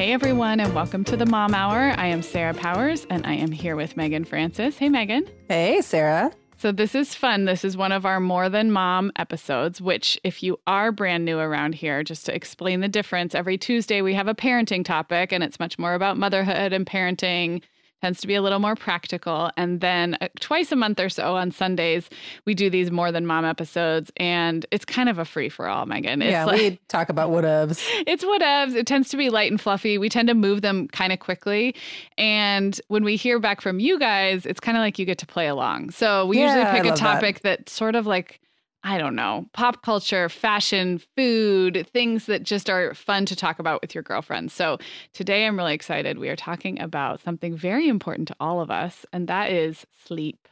[0.00, 1.92] Hey everyone, and welcome to the Mom Hour.
[1.98, 4.78] I am Sarah Powers, and I am here with Meagan Francis.
[4.78, 5.28] Hey, Meagan.
[5.46, 6.32] Hey, Sarah.
[6.56, 7.44] So, this is fun.
[7.44, 11.38] This is one of our More Than Mom episodes, which, if you are brand new
[11.38, 15.44] around here, just to explain the difference, every Tuesday we have a parenting topic, and
[15.44, 17.60] it's much more about motherhood and parenting
[18.02, 19.50] tends to be a little more practical.
[19.56, 22.08] And then uh, twice a month or so on Sundays,
[22.44, 25.86] we do these more than mom episodes, and it's kind of a free for all,
[25.86, 26.22] Meagan.
[26.22, 27.86] It's yeah, like, we talk about whatevs.
[28.06, 28.74] It's whatevs.
[28.74, 29.98] It tends to be light and fluffy.
[29.98, 31.74] We tend to move them kind of quickly,
[32.18, 35.26] and when we hear back from you guys, it's kind of like you get to
[35.26, 35.90] play along.
[35.90, 37.66] So we yeah, usually pick a topic that.
[37.66, 38.40] that sort of like
[38.82, 43.82] I don't know, pop culture, fashion, food, things that just are fun to talk about
[43.82, 44.54] with your girlfriends.
[44.54, 44.78] So
[45.12, 46.18] today I'm really excited.
[46.18, 50.48] We are talking about something very important to all of us, and that is sleep.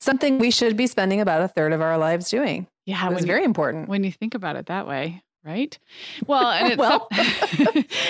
[0.00, 2.66] Something we should be spending about a third of our lives doing.
[2.86, 3.88] Yeah, it's very important.
[3.88, 5.78] When you think about it that way right?
[6.26, 7.08] Well, and it's well.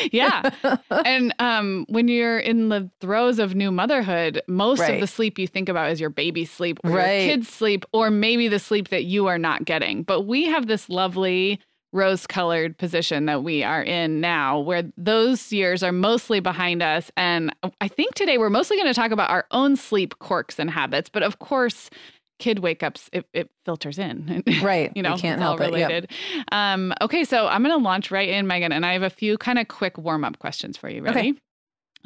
[0.12, 0.50] yeah.
[0.90, 4.94] And um, when you're in the throes of new motherhood, most right.
[4.94, 7.26] of the sleep you think about is your baby sleep or right.
[7.26, 10.02] your kids' sleep, or maybe the sleep that you are not getting.
[10.02, 11.60] But we have this lovely
[11.92, 17.10] rose colored position that we are in now, where those years are mostly behind us.
[17.16, 20.70] And I think today we're mostly going to talk about our own sleep quirks and
[20.70, 21.10] habits.
[21.10, 21.90] But of course,
[22.42, 24.42] kid wake ups, it, it filters in.
[24.62, 24.92] Right.
[24.94, 26.04] you know, you can't help related.
[26.04, 26.10] it.
[26.34, 26.44] Yep.
[26.52, 29.38] Um, okay, so I'm going to launch right in, Meagan, and I have a few
[29.38, 31.02] kind of quick warm up questions for you.
[31.02, 31.18] Ready?
[31.18, 31.34] Okay.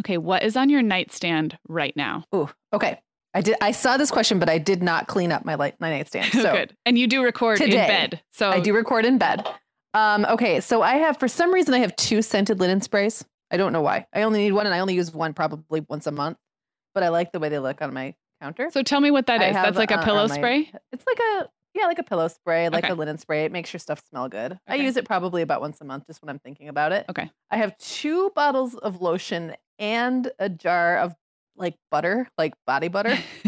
[0.00, 2.24] Okay, what is on your nightstand right now?
[2.34, 3.00] Ooh, okay.
[3.32, 3.56] I did.
[3.62, 6.32] I saw this question, but I did not clean up my light, my nightstand.
[6.32, 6.76] So good.
[6.84, 8.22] And you do record today, in bed.
[8.30, 9.46] So I do record in bed.
[9.94, 13.24] Um, okay, so I have for some reason I have two scented linen sprays.
[13.50, 14.06] I don't know why.
[14.12, 16.36] I only need one, and I only use one probably once a month.
[16.94, 18.14] But I like the way they look on my
[18.46, 18.70] counter.
[18.70, 19.54] So tell me what that is.
[19.54, 20.72] Have, That's like a uh, pillow my, spray?
[20.92, 22.92] It's like a yeah, like a pillow spray, like okay.
[22.92, 23.44] a linen spray.
[23.44, 24.52] It makes your stuff smell good.
[24.52, 24.60] Okay.
[24.66, 27.04] I use it probably about once a month just when I'm thinking about it.
[27.10, 27.30] Okay.
[27.50, 31.14] I have two bottles of lotion and a jar of
[31.54, 33.18] like butter, like body butter.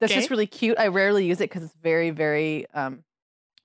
[0.00, 0.14] That's okay.
[0.14, 0.78] just really cute.
[0.78, 3.04] I rarely use it because it's very, very um,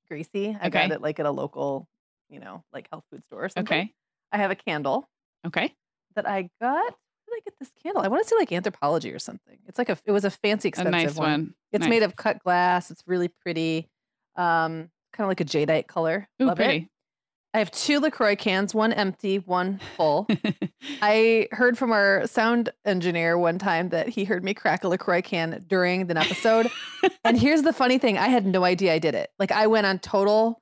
[0.07, 0.55] greasy.
[0.61, 1.87] I got it like at a local,
[2.29, 3.75] you know, like health food store or something.
[3.75, 3.93] Okay.
[4.31, 5.09] I have a candle.
[5.47, 5.73] Okay.
[6.15, 6.93] That I got
[7.29, 8.01] did I get this candle?
[8.03, 9.57] I want to say like Anthropologie or something.
[9.67, 11.31] It's like a it was a fancy expensive a nice one.
[11.31, 11.53] one.
[11.71, 11.89] It's nice.
[11.89, 12.91] made of cut glass.
[12.91, 13.89] It's really pretty.
[14.35, 16.27] Um, kind of like a jadeite color.
[16.41, 16.77] Ooh, Love pretty.
[16.77, 16.87] it.
[17.53, 20.27] I have two LaCroix cans, one empty, one full.
[21.01, 25.23] I heard from our sound engineer one time that he heard me crack a LaCroix
[25.23, 26.69] can during an episode.
[27.23, 29.31] and here's the funny thing I had no idea I did it.
[29.39, 30.61] Like, I went on total,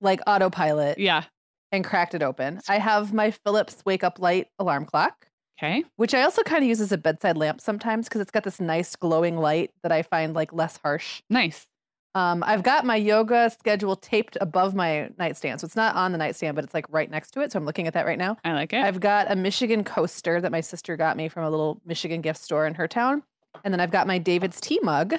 [0.00, 0.98] like, autopilot.
[0.98, 1.24] Yeah.
[1.72, 2.60] And cracked it open.
[2.68, 5.26] I have my Philips wake up light alarm clock.
[5.58, 5.84] Okay.
[5.96, 8.60] Which I also kind of use as a bedside lamp sometimes because it's got this
[8.60, 11.22] nice glowing light that I find like less harsh.
[11.30, 11.66] Nice.
[12.14, 15.60] Um, I've got my yoga schedule taped above my nightstand.
[15.60, 17.52] So it's not on the nightstand, but it's like right next to it.
[17.52, 18.36] So I'm looking at that right now.
[18.44, 18.82] I like it.
[18.84, 22.40] I've got a Michigan coaster that my sister got me from a little Michigan gift
[22.40, 23.22] store in her town.
[23.64, 25.14] And then I've got my David's tea mug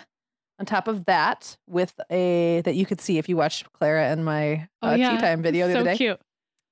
[0.60, 4.24] on top of that with a that you could see if you watched Clara and
[4.24, 5.16] my oh, uh, yeah.
[5.16, 5.98] tea time video the so other day.
[5.98, 6.20] cute.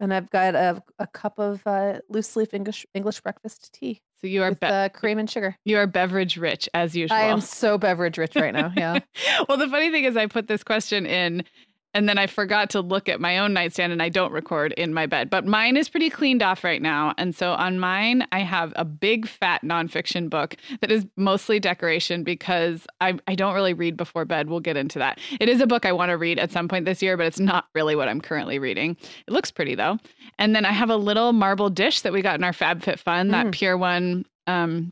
[0.02, 4.28] And I've got a, a cup of uh, loose leaf English English breakfast tea So
[4.28, 5.56] you are with be- uh, cream and sugar.
[5.64, 7.16] you are beverage rich as usual.
[7.18, 8.74] I am so beverage rich right now.
[8.76, 9.00] Yeah.
[9.48, 11.44] well, the funny thing is, I put this question in
[11.94, 14.94] and then I forgot to look at my own nightstand and I don't record in
[14.94, 15.30] my bed.
[15.30, 17.14] But mine is pretty cleaned off right now.
[17.18, 22.24] And so on mine, I have a big fat nonfiction book that is mostly decoration
[22.24, 24.50] because I, I don't really read before bed.
[24.50, 25.20] We'll get into that.
[25.40, 27.40] It is a book I want to read at some point this year, but it's
[27.40, 28.96] not really what I'm currently reading.
[29.28, 29.98] It looks pretty though.
[30.40, 33.48] And then I have a little marble dish that we got in our FabFitFun, that
[33.48, 33.52] Mm.
[33.52, 34.92] Pure One um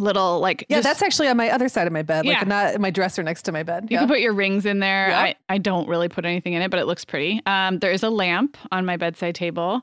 [0.00, 2.44] little like Yeah, just- that's actually on my other side of my bed, like Yeah.
[2.44, 3.84] not in my dresser next to my bed.
[3.90, 4.00] You yeah.
[4.00, 5.08] can put your rings in there.
[5.08, 5.20] Yeah.
[5.20, 7.40] I, I don't really put anything in it, but it looks pretty.
[7.46, 9.82] Um, there is a lamp on my bedside table.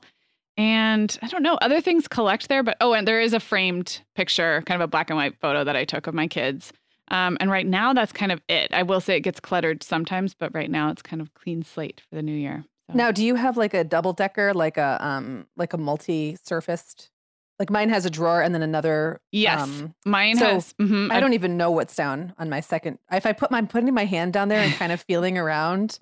[0.56, 4.00] And I don't know, other things collect there, but oh, and there is a framed
[4.16, 6.72] picture, kind of a black and white photo that I took of my kids.
[7.12, 8.72] Um, and right now, that's kind of it.
[8.74, 12.02] I will say it gets cluttered sometimes, but right now it's kind of clean slate
[12.10, 12.64] for the new year.
[12.90, 12.96] So.
[12.96, 17.10] Now, do you have like a double decker, like a um, like a multi-surfaced?
[17.58, 19.20] Like mine has a drawer and then another.
[19.32, 20.74] yes, um, mine so has.
[20.80, 22.98] mhm, I don't even know what's down on my second.
[23.10, 25.98] If I put my I'm putting my hand down there and kind of feeling around,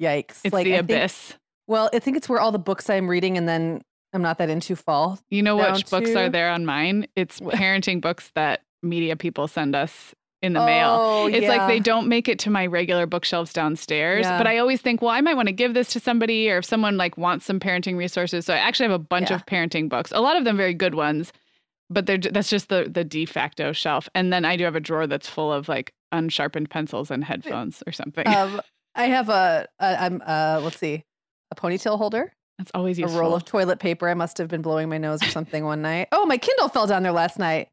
[0.00, 0.40] yikes!
[0.44, 1.34] It's like the I think- abyss.
[1.66, 3.82] well, I think it's where all the books I'm reading, and then
[4.12, 5.18] I'm not that into fall.
[5.30, 7.06] You know which books are there on mine?
[7.16, 10.98] It's parenting books that media people send us in the mail.
[11.00, 14.38] Oh, It's like they don't make it to my regular bookshelves downstairs, Yeah.
[14.38, 16.64] but I always think, well, I might want to give this to somebody or if
[16.64, 18.44] someone like wants some parenting resources.
[18.46, 19.36] So I actually have a bunch Yeah.
[19.36, 20.10] of parenting books.
[20.12, 21.32] A lot of them very good ones,
[21.90, 24.08] but they're that's just the the de facto shelf.
[24.14, 27.82] And then I do have a drawer that's full of like unsharpened pencils and headphones
[27.86, 28.26] or something.
[28.26, 28.60] Um,
[28.94, 31.04] I have a, a I'm uh, let's see,
[31.50, 33.18] a ponytail holder, that's always useful.
[33.18, 34.08] a roll of toilet paper.
[34.08, 36.08] I must have been blowing my nose or something one night.
[36.12, 37.68] Oh, my Kindle fell down there last night.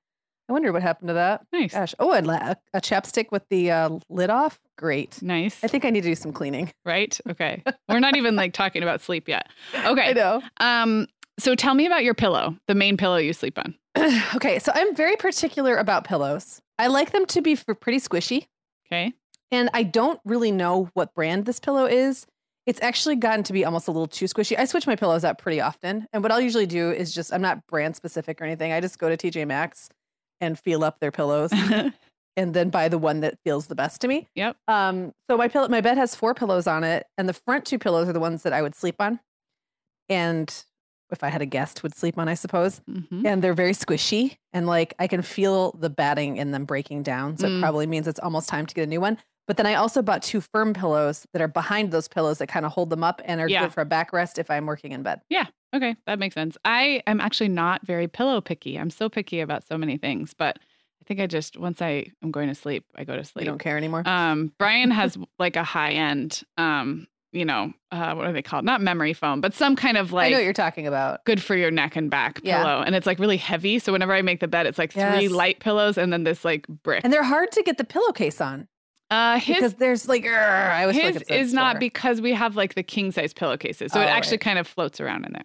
[0.50, 1.46] I wonder what happened to that.
[1.54, 1.74] nice.
[1.74, 1.94] Gosh.
[2.00, 4.60] Oh, and la- a chapstick with the uh, lid off.
[4.78, 5.22] Great.
[5.22, 5.64] Nice.
[5.64, 6.72] I think I need to do some cleaning.
[6.86, 7.18] right?
[7.30, 7.64] Okay.
[7.88, 9.48] We're not even like talking about sleep yet.
[9.86, 10.10] Okay.
[10.10, 10.42] I know.
[10.60, 11.08] Um
[11.38, 13.74] so tell me about your pillow, the main pillow you sleep on.
[14.36, 16.62] okay, so I'm very particular about pillows.
[16.78, 18.48] I like them to be pretty squishy,
[18.88, 19.14] Okay.
[19.52, 22.26] and I don't really know what brand this pillow is.
[22.66, 24.60] It's actually gotten to be almost a little too squishy.
[24.60, 27.42] I switch my pillows out pretty often, and what I'll usually do is just I'm
[27.42, 28.74] not brand specific or anything.
[28.74, 29.88] I just go to TJ Maxx
[30.42, 31.52] and feel up their pillows,
[32.38, 34.28] and then buy the one that feels the best to me.
[34.36, 34.56] Yep.
[34.68, 37.80] Um, so my pillow, my bed has four pillows on it, and the front two
[37.80, 39.20] pillows are the ones that I would sleep on,
[40.08, 40.64] and
[41.12, 43.26] if I had a guest, would sleep on, I suppose Mhm.
[43.26, 47.36] and they're very squishy and like I can feel the batting in them breaking down.
[47.38, 47.58] So Mm.
[47.58, 49.18] it probably means it's almost time to get a new one.
[49.48, 52.64] But then I also bought two firm pillows that are behind those pillows that kind
[52.64, 53.62] of hold them up and are Yeah.
[53.64, 55.22] good for a backrest if I'm working in bed.
[55.74, 56.58] Okay, that makes sense.
[56.66, 58.78] I am actually not very pillow picky.
[58.78, 62.32] I'm so picky about so many things, but I think I just once I am
[62.32, 63.46] going to sleep, I go to You sleep.
[63.46, 64.08] don't care anymore.
[64.08, 68.66] Um, Brian has like a high end, um, you know, uh, what are they called?
[68.66, 71.24] Not memory foam, but some kind of like I know what you're talking about.
[71.26, 72.64] good for your neck and back Yeah.
[72.64, 73.78] pillow, and it's like really heavy.
[73.78, 76.66] So whenever I make the bed, it's like three light pillows and then this like
[76.68, 77.04] brick.
[77.04, 78.68] And they're hard to get the pillowcase on
[79.12, 82.56] Uh, his because there's like, "Grr," I was his like is not because we have
[82.56, 84.42] like the king size pillowcases, so Oh, it actually right.
[84.42, 85.44] kind of floats around in there.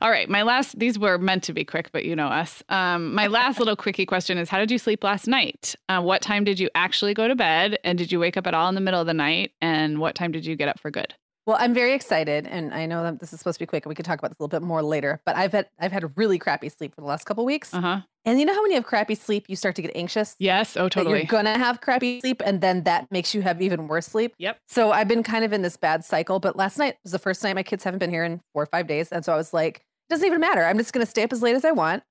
[0.00, 2.62] All right, my last these were meant to be quick, but you know us.
[2.70, 5.74] Um, my last little quickie question is: How did you sleep last night?
[5.88, 8.54] Uh, what time did you actually go to bed, and did you wake up at
[8.54, 9.52] all in the middle of the night?
[9.60, 11.14] And what time did you get up for good?
[11.44, 13.88] Well, I'm very excited, and I know that this is supposed to be quick, and
[13.88, 15.20] we can talk about this a little bit more later.
[15.26, 18.00] But I've had I've had really crappy sleep for the last couple weeks, Uh huh.
[18.24, 20.36] and you know how when you have crappy sleep, you start to get anxious.
[20.38, 20.76] Yes.
[20.76, 21.18] Oh, totally.
[21.18, 24.34] you're gonna have crappy sleep and then that makes you have even worse sleep.
[24.38, 24.58] Yep.
[24.68, 27.42] So I've been kind of in this bad cycle, but last night was the first
[27.42, 29.10] night my kids haven't been here in four or five days.
[29.10, 30.64] And so I was like, it doesn't even matter.
[30.64, 32.04] I'm just gonna stay up as late as I want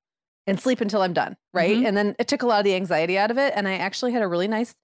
[0.46, 1.38] and sleep until I'm done.
[1.54, 1.78] Right.
[1.78, 1.88] Mhm.
[1.88, 3.54] And then it took a lot of the anxiety out of it.
[3.56, 4.76] And I actually had a really nice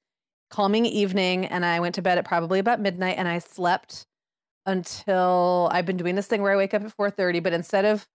[0.50, 4.07] calming evening and I went to bed at probably about midnight and I slept
[4.68, 8.08] until I've been doing this thing where I wake up at 4:30, but instead of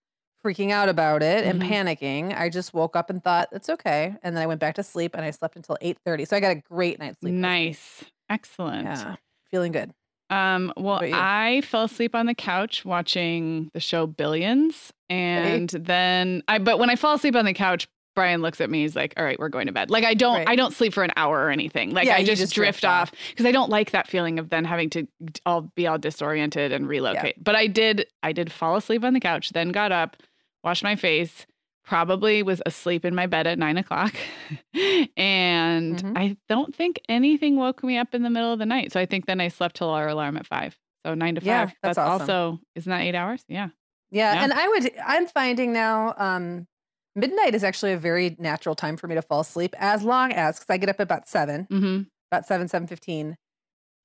[0.45, 1.69] freaking out about it and Mhm.
[1.69, 4.15] panicking, I just woke up and thought it's okay.
[4.23, 6.25] And then I went back to sleep and I slept until 8:30.
[6.25, 7.33] So I got a great night's sleep.
[7.35, 8.05] nice.
[8.29, 8.85] Excellent.
[8.85, 9.17] Yeah.
[9.51, 9.93] Feeling good.
[10.31, 11.01] Um, well.
[11.03, 14.93] I fell asleep on the couch watching the show Billions.
[15.11, 18.83] And then I but when I fall asleep on the couch, Brian looks at me,
[18.83, 19.90] he's like, All right, we're going to bed.
[19.90, 20.49] Like I don't Right.
[20.49, 21.90] I don't sleep for an hour or anything.
[21.92, 24.50] Like Yeah, I just, just drift, drift off because I don't like that feeling of
[24.50, 25.07] then having to
[25.47, 27.42] all be all disoriented and relocate.
[27.42, 30.16] But I did I did fall asleep on the couch, then got up,
[30.62, 31.47] washed my face,
[31.85, 34.14] probably was asleep in my bed at nine o'clock.
[35.16, 36.16] and Mhm.
[36.19, 38.92] I don't think anything woke me up in the middle of the night.
[38.92, 40.78] So I think then I slept till our alarm at five.
[41.04, 41.47] So nine to five.
[41.47, 42.21] Yeah, that's awesome.
[42.23, 43.45] also isn't that eight hours?
[43.49, 43.69] Yeah.
[44.11, 44.45] Yeah, Yeah.
[44.45, 46.66] and I would I'm finding now um
[47.14, 50.59] midnight is actually a very natural time for me to fall asleep as long as
[50.59, 52.02] cuz I get up about 7, Mm-hmm.
[52.31, 53.35] about 7 7:15.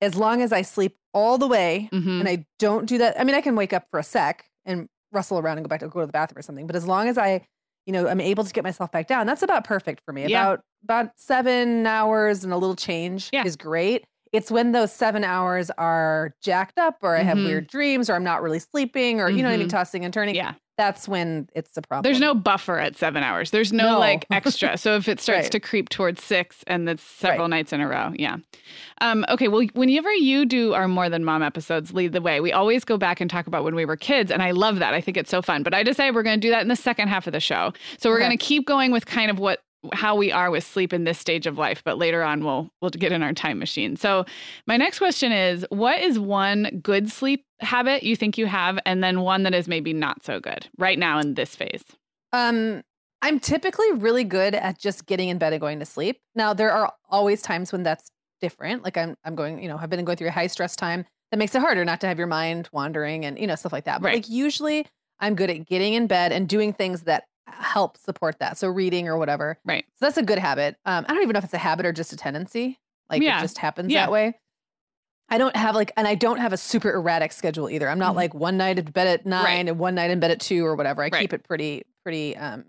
[0.00, 2.20] As long as I sleep all the way Mm-hmm.
[2.20, 3.18] and I don't do that.
[3.20, 5.80] I mean, I can wake up for a sec and rustle around and go back
[5.80, 6.66] to go to the bathroom or something.
[6.66, 7.46] But as long as I,
[7.86, 10.26] you know, I'm able to get myself back down, that's about perfect for me.
[10.26, 10.42] Yeah.
[10.42, 13.44] About about seven hours and a little change Yeah.
[13.44, 14.04] is great.
[14.32, 17.44] It's when those seven hours are jacked up or I have Mhm.
[17.46, 19.70] weird dreams or I'm not really sleeping or, you know what I mean, Mhm.
[19.70, 20.34] tossing and turning.
[20.34, 20.54] Yeah.
[20.76, 22.04] That's when it's a problem.
[22.04, 23.50] There's no buffer at seven hours.
[23.50, 23.98] There's no, No.
[23.98, 24.76] like extra.
[24.78, 25.52] So if it starts Right.
[25.52, 28.36] to creep towards six and that's several nights in a row, yeah.
[29.00, 32.40] Um, okay, well, whenever you do our More Than Mom episodes, lead the way.
[32.40, 34.94] We always go back and talk about when we were kids, and I love that.
[34.94, 35.64] I think it's so fun.
[35.64, 37.72] But I decided we're going to do that in the second half of the show.
[37.98, 38.26] So we're Okay.
[38.26, 39.58] going to keep going with kind of what
[39.92, 42.90] how we are with sleep in this stage of life but later on we'll we'll
[42.90, 44.24] get in our time machine so
[44.66, 49.02] my next question is what is one good sleep habit you think you have and
[49.04, 51.84] then one that is maybe not so good right now in this phase
[52.32, 52.82] Um,
[53.22, 56.20] I'm typically really good at just getting in bed and going to sleep.
[56.36, 58.84] Now there are always times when that's different.
[58.84, 61.36] Like I'm I'm going, you know, I've been going through a high stress time that
[61.38, 64.00] makes it harder not to have your mind wandering and you know stuff like that.
[64.00, 64.14] But Right.
[64.16, 64.86] like usually
[65.18, 68.56] I'm good at getting in bed and doing things that help support that.
[68.58, 69.58] So reading or whatever.
[69.64, 70.76] right So that's a good habit.
[70.84, 72.78] Um, I don't even know if it's a habit or just a tendency.
[73.10, 73.38] Like Yeah.
[73.38, 74.06] it just happens Yeah.
[74.06, 74.34] that way.
[75.30, 77.88] I don't have like, and I don't have a super erratic schedule either.
[77.88, 78.16] I'm not Mhm.
[78.16, 79.68] like one night in bed at nine Right.
[79.68, 81.02] and one night in bed at two or whatever.
[81.02, 81.20] I Right.
[81.20, 82.64] keep it pretty, pretty, um,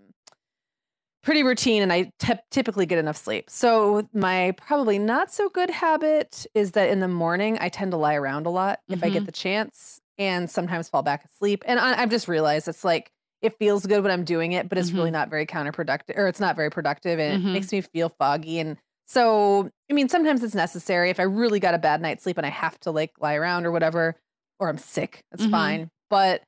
[1.22, 2.10] pretty routine, and I
[2.50, 3.50] typically get enough sleep.
[3.50, 7.98] So my probably not so good habit is that in the morning I tend to
[7.98, 11.62] lie around a lot if I get the chance, and sometimes fall back asleep.
[11.66, 13.10] And I, I've just realized it's like
[13.42, 16.40] it feels good when I'm doing it, but it's really not very counterproductive, or it's
[16.40, 17.46] not very productive, and Mhm.
[17.46, 18.58] it makes me feel foggy.
[18.58, 22.36] And so, I mean, sometimes it's necessary if I really got a bad night's sleep
[22.38, 24.16] and I have to like lie around or whatever,
[24.58, 25.24] or I'm sick.
[25.30, 25.46] That's Mhm.
[25.46, 25.90] fine.
[26.10, 26.42] But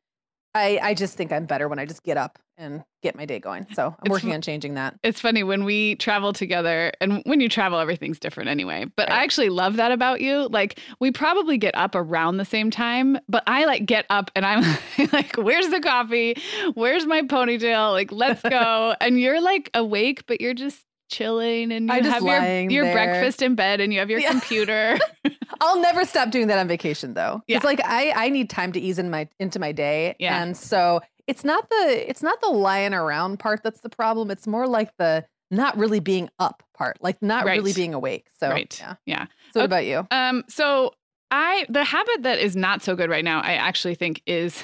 [0.55, 3.39] I, I just think I'm better when I just get up and get my day
[3.39, 3.67] going.
[3.75, 4.95] So I'm It's working fu- on changing that.
[5.03, 8.85] It's funny when we travel together, and when you travel, everything's different anyway.
[8.95, 10.49] But I actually love that about you.
[10.49, 14.45] Like, we probably get up around the same time, but I like get up and
[14.45, 14.63] I'm
[15.13, 16.37] like, where's the coffee?
[16.75, 17.93] Where's my ponytail?
[17.93, 18.95] Like, let's go.
[19.01, 22.71] and you're like awake, but you're just chilling and you I'm just have your, lying
[22.71, 22.93] your there.
[22.95, 24.31] breakfast in bed and you have your Yeah.
[24.31, 24.99] computer.
[25.61, 27.43] I'll never stop doing that on vacation though.
[27.47, 27.57] Yeah.
[27.59, 30.17] It's like I I need time to ease in my into my day.
[30.19, 30.43] Yeah.
[30.43, 34.31] And so it's not the it's not the lying around part that's the problem.
[34.31, 38.27] It's more like the not really being up part, like not really being awake.
[38.41, 38.77] So right.
[38.81, 38.95] yeah.
[39.07, 39.27] yeah.
[39.53, 39.65] So what Okay.
[39.65, 40.07] about you?
[40.11, 40.95] Um, so
[41.31, 44.63] I the habit that is not so good right now, I actually think is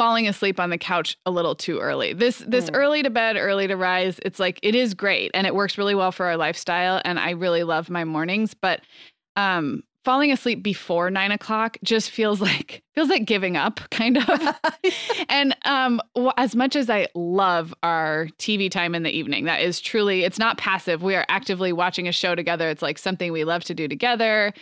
[0.00, 2.14] falling asleep on the couch a little too early.
[2.14, 2.74] This this Mm.
[2.74, 5.94] early to bed, early to rise, it's like it is great and it works really
[5.94, 7.02] well for our lifestyle.
[7.04, 8.80] And I really love my mornings, but
[9.36, 14.56] um falling asleep before nine o'clock just feels like feels like giving up kind of
[15.28, 16.00] and um
[16.38, 20.38] as much as i love our tv time in the evening that is truly it's
[20.38, 23.74] not passive we are actively watching a show together it's like something we love to
[23.74, 24.52] do together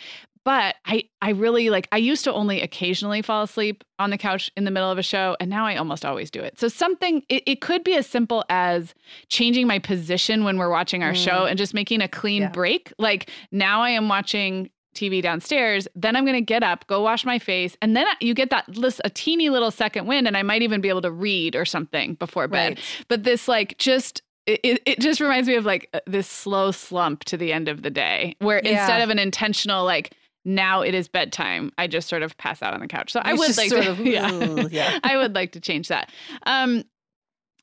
[0.45, 4.51] but i i really like i used to only occasionally fall asleep on the couch
[4.57, 7.23] in the middle of a show and now i almost always do it so something
[7.29, 8.95] it, it could be as simple as
[9.29, 11.25] changing my position when we're watching our Mm.
[11.25, 12.51] show and just making a clean Yeah.
[12.51, 17.03] break like now i am watching TV downstairs, then I'm going to get up, go
[17.03, 20.37] wash my face, and then you get that lis- a teeny little second wind, and
[20.37, 22.71] I might even be able to read or something before bed.
[22.79, 23.05] Right.
[23.07, 26.73] But this like just it, it- it just reminds me of like uh, this slow
[26.73, 28.81] slump to the end of the day, where Yeah.
[28.81, 30.15] instead of an intentional like
[30.49, 33.13] now it is bedtime, I just sort of pass out on the couch.
[33.13, 34.99] So I It's would like sort to, of, yeah, "Ooh," yeah.
[35.05, 36.11] I would like to change that.
[36.47, 36.85] Um,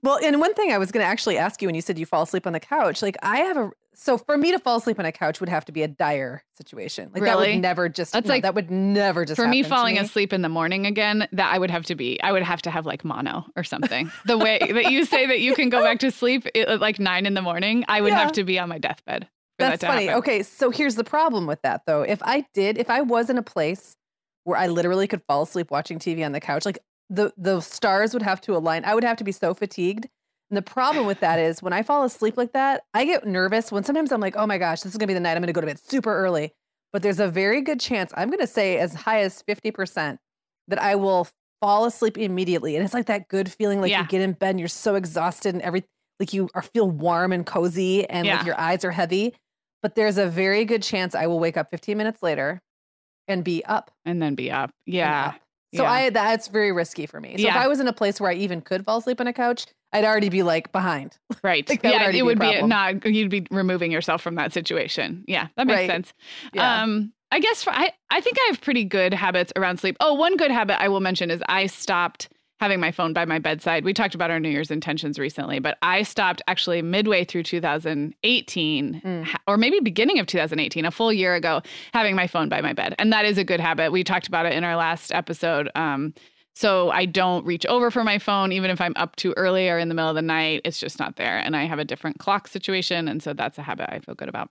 [0.04, 2.06] Well, and one thing I was going to actually ask you when you said you
[2.06, 5.00] fall asleep on the couch, like I have a so for me to fall asleep
[5.00, 7.10] on a couch would have to be a dire situation.
[7.14, 9.96] Like that would never just That's no, like- that would never just for me, falling
[9.96, 10.02] me.
[10.02, 12.70] asleep in the morning again, that I would have to be, I would have to
[12.72, 14.12] have like mono or something.
[14.26, 17.26] the way that you say that you can go back to sleep at like nine
[17.26, 18.20] in the morning, I would Yeah.
[18.20, 19.30] have to be on my deathbed.
[19.60, 20.06] That's that funny.
[20.08, 20.20] happen.
[20.20, 22.02] Okay, so here's the problem with that though.
[22.02, 23.96] If I did, if I was in a place
[24.44, 28.14] where I literally could fall asleep watching TV on the couch, like the the stars
[28.14, 28.84] would have to align.
[28.86, 30.08] I would have to be so fatigued.
[30.52, 33.72] And the problem with that is when I fall asleep like that, I get nervous
[33.72, 35.54] when sometimes I'm like, oh my gosh, this is gonna be the night I'm gonna
[35.54, 36.54] go to bed super early.
[36.94, 40.18] But there's a very good chance, I'm gonna say as high as 50%,
[40.68, 41.28] that I will
[41.62, 42.76] fall asleep immediately.
[42.76, 44.02] And it's like that good feeling like Yeah.
[44.02, 45.84] you get in bed and you're so exhausted and every
[46.20, 48.38] like you are feel warm and cozy and Yeah.
[48.38, 49.34] like your eyes are heavy.
[49.86, 52.60] But there's a very good chance I will wake up 15 minutes later
[53.28, 53.92] and be up.
[54.04, 54.72] And then be up.
[54.88, 55.28] Yeah.
[55.28, 55.36] up.
[55.76, 55.92] So yeah.
[55.92, 57.38] I that's very risky for me.
[57.38, 59.34] So if I was in a place where I even could fall asleep on a
[59.34, 61.20] couch, I'd already be like behind.
[61.44, 61.70] Right.
[61.70, 62.70] Like, would yeah, already it be would be problem.
[62.70, 65.24] not you'd be removing yourself from that situation.
[65.28, 65.88] Yeah, that makes Right.
[65.88, 66.14] sense.
[66.52, 66.82] Yeah.
[66.82, 69.98] Um I guess for I I think I have pretty good habits around sleep.
[70.00, 73.40] Oh, one good habit I will mention is I stopped having my phone by my
[73.40, 73.84] bedside.
[73.84, 79.02] We talked about our New Year's intentions recently, but I stopped actually midway through 2018
[79.04, 79.36] Mm.
[79.48, 81.62] or maybe beginning of 2018, a full year ago,
[81.94, 82.96] having my phone by my bed.
[83.00, 83.92] And that is a good habit.
[83.92, 85.70] We talked about it in our last episode.
[85.76, 86.14] Um
[86.58, 89.78] So I don't reach over for my phone, even if I'm up too early or
[89.78, 90.62] in the middle of the night.
[90.64, 91.38] It's just not there.
[91.38, 93.10] And I have a different clock situation.
[93.10, 94.50] And so that's a habit I feel good about.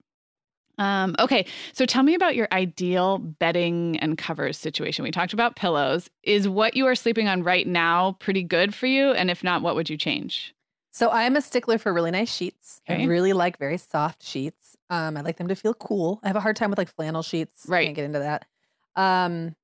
[0.79, 5.05] Um, okay, so tell me about your ideal bedding and covers situation.
[5.05, 6.11] We talked about pillows.
[6.23, 9.13] Is what you are sleeping on right now pretty good for you?
[9.13, 10.55] And if not, what would you change?
[10.91, 12.81] So I'm a stickler for really nice sheets.
[12.89, 13.03] Okay.
[13.03, 14.77] I really like very soft sheets.
[14.91, 16.21] Um, I like them to feel cool.
[16.23, 17.67] I have a hard time with like flannel sheets.
[17.67, 17.87] Right.
[17.87, 18.47] Can't get into that.
[18.95, 19.57] Um,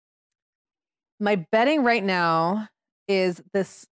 [1.21, 2.69] my bedding right now
[3.07, 3.87] is this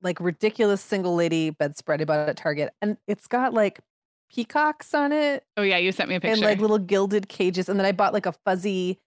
[0.00, 3.80] like ridiculous single lady bedspread I bought at Target, and it's got like
[4.30, 6.32] peacocks on it Oh yeah, you sent me a picture.
[6.34, 7.68] and like little gilded cages.
[7.68, 8.98] And then I bought like a fuzzy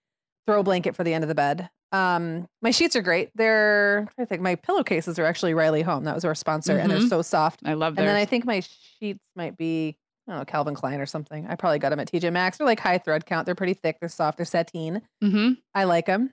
[0.48, 1.70] throw blanket for the end of the bed.
[1.92, 3.30] Um, my sheets are great.
[3.36, 6.06] They're I think my pillowcases are actually Riley Home.
[6.06, 7.10] That was our sponsor, and they're Mhm.
[7.10, 7.60] so soft.
[7.66, 8.04] I love them.
[8.04, 8.16] And then.
[8.16, 9.98] I think my sheets might be,
[10.28, 11.46] I don't know, Calvin Klein or something.
[11.48, 12.58] I probably got them at TJ Maxx.
[12.58, 13.46] They're like high thread count.
[13.46, 13.98] They're pretty thick.
[14.00, 14.38] They're soft.
[14.38, 15.02] They're sateen.
[15.22, 15.54] mm-hmm.
[15.76, 16.32] I like them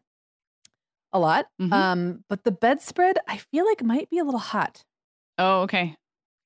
[1.13, 1.47] a lot.
[1.61, 1.73] Mhm.
[1.73, 4.85] Um, but the bedspread, I feel like might be a little hot.
[5.39, 5.97] Oh, okay.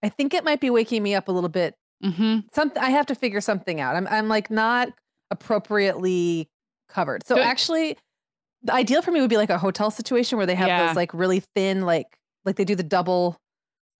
[0.02, 1.76] I think it might be waking me up a little bit.
[2.04, 2.40] Mm-hmm.
[2.52, 3.96] Something I have to figure something out.
[3.96, 4.88] I'm I'm like not
[5.30, 6.48] appropriately
[6.88, 7.26] covered.
[7.26, 7.96] So actually,
[8.62, 10.86] the ideal for me would be like a hotel situation where they have Yeah.
[10.86, 12.06] those like really thin, like
[12.44, 13.36] like they do the double,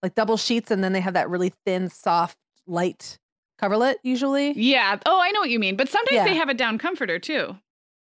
[0.01, 3.17] like double sheets, and then they have that really thin, soft, light
[3.59, 4.51] coverlet usually.
[4.53, 4.97] Yeah.
[5.05, 5.75] Oh, I know what you mean.
[5.77, 6.25] But sometimes Yeah.
[6.25, 7.55] they have a down comforter too.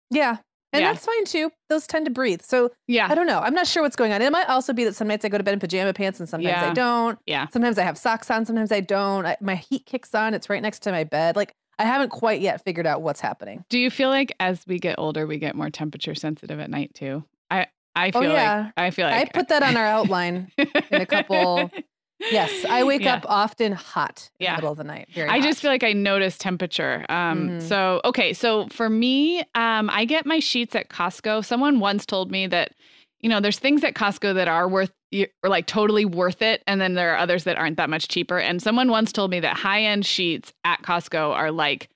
[0.09, 0.37] Yeah.
[0.73, 0.93] And Yeah.
[0.93, 1.51] that's fine too.
[1.69, 2.41] Those tend to breathe.
[2.41, 3.07] So Yeah.
[3.11, 3.39] I don't know.
[3.39, 4.21] I'm not sure what's going on.
[4.21, 6.29] It might also be that some nights I go to bed in pajama pants and
[6.29, 6.69] sometimes Yeah.
[6.69, 7.19] I don't.
[7.25, 7.47] Yeah.
[7.49, 9.25] Sometimes I have socks on, sometimes I don't.
[9.25, 10.33] I, my heat kicks on.
[10.33, 11.35] It's right next to my bed.
[11.35, 13.65] Like I haven't quite yet figured out what's happening.
[13.69, 16.93] Do you feel like as we get older, we get more temperature sensitive at night
[16.93, 17.23] too?
[17.49, 18.63] I I oh, feel Oh, yeah.
[18.65, 20.51] like I feel like I put that on our outline.
[20.57, 21.69] in a couple-
[22.29, 23.15] Yes, I wake Yeah.
[23.15, 24.51] up often hot in Yeah.
[24.53, 25.07] the middle of the night.
[25.13, 27.05] Very I just feel like I notice temperature.
[27.09, 27.61] Um, Mhm.
[27.61, 31.43] so okay, so for me, um, I get my sheets at Costco.
[31.43, 32.73] Someone once told me that,
[33.19, 34.91] you know, there's things at Costco that are worth
[35.43, 38.39] or like totally worth it, and then there are others that aren't that much cheaper.
[38.39, 41.89] And someone once told me that high end sheets at Costco are like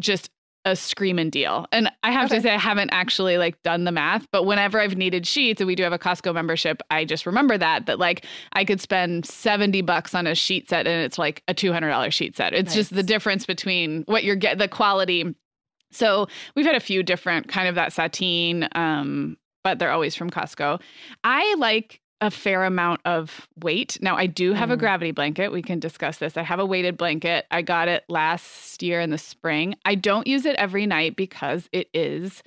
[0.00, 0.30] just
[0.64, 1.66] a screaming deal.
[1.72, 2.36] And I have Okay.
[2.36, 5.66] to say I haven't actually like done the math, but whenever I've needed sheets and
[5.66, 9.24] we do have a Costco membership, I just remember that that like I could spend
[9.26, 12.52] 70 bucks on a sheet set and it's like a $200 sheet set.
[12.52, 15.34] It's just the difference between what you're get the quality.
[15.90, 20.30] So, we've had a few different kind of that sateen um but they're always from
[20.30, 20.80] Costco.
[21.24, 23.96] I like a fair amount of weight.
[24.00, 24.80] Now, I do have a Mm.
[24.80, 25.52] gravity blanket.
[25.52, 26.36] We can discuss this.
[26.36, 27.46] I have a weighted blanket.
[27.50, 29.76] I got it last year in the spring.
[29.84, 32.42] I don't use it every night because it is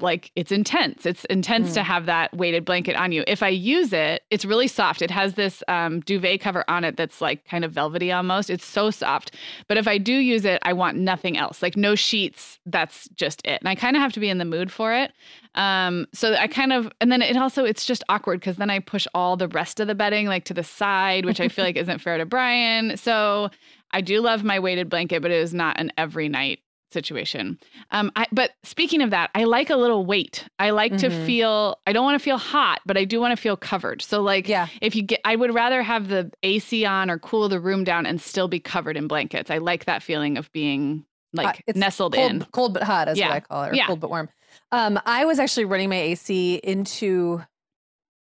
[0.00, 1.06] like it's intense.
[1.06, 1.84] It's intense to Mm.
[1.84, 3.24] have that weighted blanket on you.
[3.26, 5.02] If I use it, it's really soft.
[5.02, 8.50] It has this um, duvet cover on it that's like kind of velvety almost.
[8.50, 9.34] It's so soft.
[9.68, 11.62] But if I do use it, I want nothing else.
[11.62, 12.58] Like no sheets.
[12.66, 13.60] That's just it.
[13.60, 15.12] And I kind of have to be in the mood for it.
[15.54, 18.80] Um, so I kind of, and then it also, it's just awkward because then I
[18.80, 21.76] push all the rest of the bedding like to the side, which I feel like
[21.84, 22.96] isn't fair to Brian.
[22.96, 23.50] So
[23.92, 26.58] I do love my weighted blanket, but it is not an every night
[26.94, 27.58] situation.
[27.90, 30.46] Um, I, but speaking of that, I like a little weight.
[30.58, 31.26] I like to Mhm.
[31.26, 34.00] feel, I don't want to feel hot, but I do want to feel covered.
[34.00, 34.68] So like, Yeah.
[34.80, 38.06] if you get, I would rather have the AC on or cool the room down
[38.06, 39.50] and still be covered in blankets.
[39.50, 41.04] I like that feeling of being
[41.34, 42.44] like Hot- nestled cold, in.
[42.52, 43.28] cold but hot is Yeah.
[43.28, 43.86] what I call it, or Yeah.
[43.88, 44.30] cold but warm.
[44.72, 47.42] Um, I was actually running my AC into,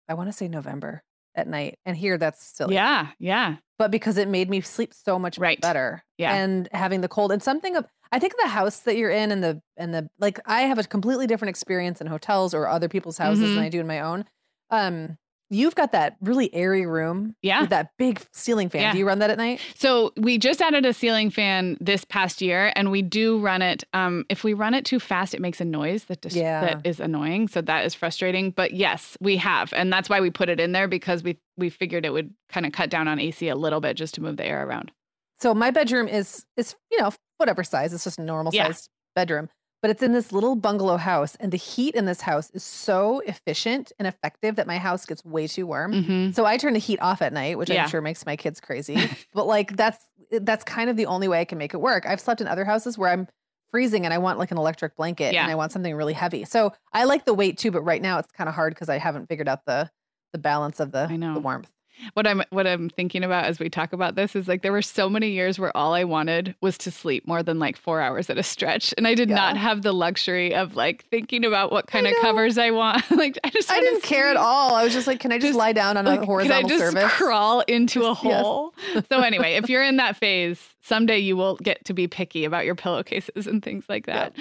[0.10, 1.04] I want to say November
[1.36, 2.76] at night, and here that's silly.
[2.76, 3.58] Yeah, yeah.
[3.78, 5.60] but because it made me sleep so much Right.
[5.60, 6.02] better.
[6.18, 6.34] Yeah.
[6.34, 9.44] And having the cold and something of I think the house that you're in and
[9.44, 13.18] the and the like I have a completely different experience in hotels or other people's
[13.18, 13.56] houses Mhm.
[13.56, 14.26] than I do in my own.
[14.70, 15.18] Um
[15.52, 17.62] you've got that really airy room Yeah.
[17.62, 18.82] with that big ceiling fan.
[18.82, 18.91] Yeah.
[18.94, 19.62] Do you run that at night?
[19.76, 23.84] So we just added a ceiling fan this past year, and we do run it.
[23.94, 26.62] Um, if we run it too fast, it makes a noise that dis- Yeah.
[26.62, 27.48] that is annoying.
[27.48, 28.50] So that is frustrating.
[28.50, 31.70] But yes, we have, and that's why we put it in there because we we
[31.70, 34.38] figured it would kind of cut down on AC a little bit just to move
[34.38, 34.91] the air around.
[35.39, 37.93] So my bedroom is is you know whatever size.
[37.93, 38.65] It's just a normal Yeah.
[38.67, 39.50] sized bedroom,
[39.82, 43.19] but it's in this little bungalow house, and the heat in this house is so
[43.26, 45.93] efficient and effective that my house gets way too warm.
[45.93, 46.32] Mm-hmm.
[46.32, 47.84] So I turn the heat off at night, which Yeah.
[47.84, 48.98] I'm sure makes my kids crazy.
[49.34, 52.06] but like that's that's kind of the only way I can make it work.
[52.08, 53.28] I've slept in other houses where I'm
[53.71, 55.43] freezing and I want like an electric blanket Yeah.
[55.43, 56.45] and I want something really heavy.
[56.45, 58.98] So I like the weight too, but right now it's kind of hard because I
[58.98, 59.89] haven't figured out the
[60.34, 61.34] the balance of the, I know.
[61.36, 61.69] the warmth.
[62.13, 64.81] What I'm what I'm thinking about as we talk about this is like there were
[64.81, 68.29] so many years where all I wanted was to sleep more than like four hours
[68.29, 71.88] at a stretch, and I did not have the luxury of like thinking about what
[71.88, 73.10] kind of covers I want.
[73.12, 74.75] like I just I didn't care at all.
[74.75, 76.75] I was just like, can I just, Just, lie down on Like, a horizontal can
[76.75, 77.12] I just surface?
[77.13, 78.41] crawl into a Just- yes.
[78.41, 78.73] hole?
[79.10, 82.65] so anyway, if you're in that phase, someday you will get to be picky about
[82.65, 84.36] your pillowcases and things like that.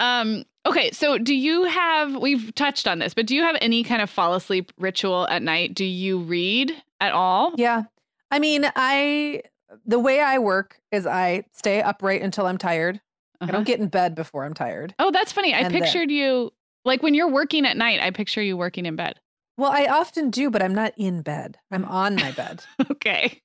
[0.00, 3.82] Um, Okay, so do you have we've touched on this, but do you have any
[3.84, 5.74] kind of fall asleep ritual at night?
[5.74, 7.52] Do you read at all?
[7.56, 7.84] Yeah.
[8.30, 9.42] I mean, I
[9.84, 13.00] the way I work is I stay upright until I'm tired.
[13.40, 13.48] Uh-huh.
[13.48, 14.94] I don't get in bed before I'm tired.
[14.98, 15.54] Oh, that's funny.
[15.54, 16.52] I And then- pictured you
[16.84, 19.20] like when you're working at night, I picture you working in bed.
[19.58, 21.58] Well, I often do, but I'm not in bed.
[21.70, 22.62] I'm on my bed.
[22.90, 23.40] Okay.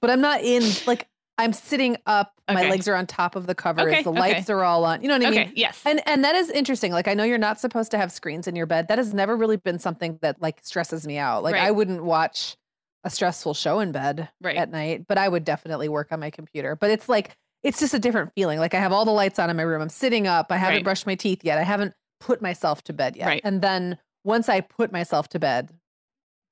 [0.00, 3.54] But I'm not in like I'm sitting up, my legs are on top of the
[3.56, 4.18] covers, Okay, the okay.
[4.20, 5.02] lights are all on.
[5.02, 5.52] You know what I mean?
[5.56, 5.80] yes.
[5.84, 6.92] And and that is interesting.
[6.92, 8.86] Like I know you're not supposed to have screens in your bed.
[8.88, 11.42] That has never really been something that like stresses me out.
[11.42, 11.64] Like Right.
[11.64, 12.56] I wouldn't watch
[13.02, 14.56] a stressful show in bed Right.
[14.56, 16.76] at night, but I would definitely work on my computer.
[16.76, 18.58] But it's like it's just a different feeling.
[18.60, 19.82] Like I have all the lights on in my room.
[19.82, 20.46] I'm sitting up.
[20.52, 20.84] I haven't Right.
[20.84, 21.58] brushed my teeth yet.
[21.58, 23.26] I haven't put myself to bed yet.
[23.26, 23.40] Right.
[23.42, 25.70] And then once I put myself to bed,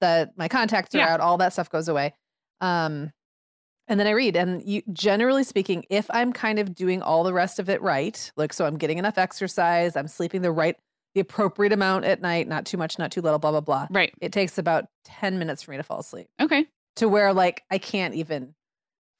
[0.00, 1.14] that my contacts are Yeah.
[1.14, 2.14] out, all that stuff goes away.
[2.60, 3.12] Um
[3.92, 4.36] and then I read.
[4.36, 8.32] And you generally speaking, if I'm kind of doing all the rest of it right,
[8.36, 10.76] like so I'm getting enough exercise, I'm sleeping the right
[11.14, 13.86] the appropriate amount at night, not too much, not too little, blah, blah, blah.
[13.90, 14.14] right.
[14.22, 16.64] It takes about 10 minutes for me to fall asleep Okay.
[16.96, 18.54] to where like I can't even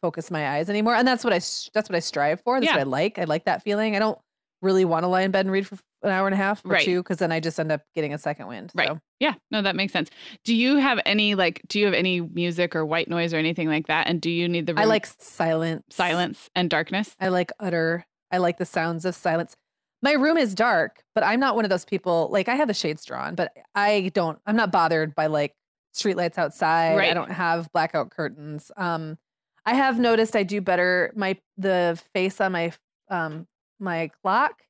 [0.01, 0.95] focus my eyes anymore.
[0.95, 1.37] And that's what I
[1.75, 2.59] that's what I strive for.
[2.59, 2.77] That's Yeah.
[2.79, 3.19] what I like.
[3.19, 3.95] I like that feeling.
[3.95, 4.19] I don't
[4.63, 6.71] really want to lie in bed and read for an hour and a half or
[6.71, 6.85] Right.
[6.85, 8.73] two because then I just end up getting a second wind.
[8.75, 8.89] Right.
[8.89, 9.35] So Yeah.
[9.51, 10.09] No, that makes sense.
[10.45, 13.69] Do you have any like do you have any music or white noise or anything
[13.69, 14.07] like that?
[14.07, 15.85] And do you need the I like silence.
[15.91, 17.15] silence and darkness?
[17.21, 18.07] I like utter.
[18.31, 19.55] I like the sounds of silence.
[20.01, 22.29] My room is dark, but I'm not one of those people.
[22.33, 24.39] Like I have the shades drawn, but I don't.
[24.47, 25.55] I'm not bothered by like
[25.95, 26.99] streetlights outside.
[26.99, 28.73] I don't have blackout curtains.
[28.77, 29.19] Um,
[29.65, 31.13] I have noticed I do better.
[31.15, 32.73] My the face on my
[33.11, 33.47] um
[33.83, 34.63] my clock,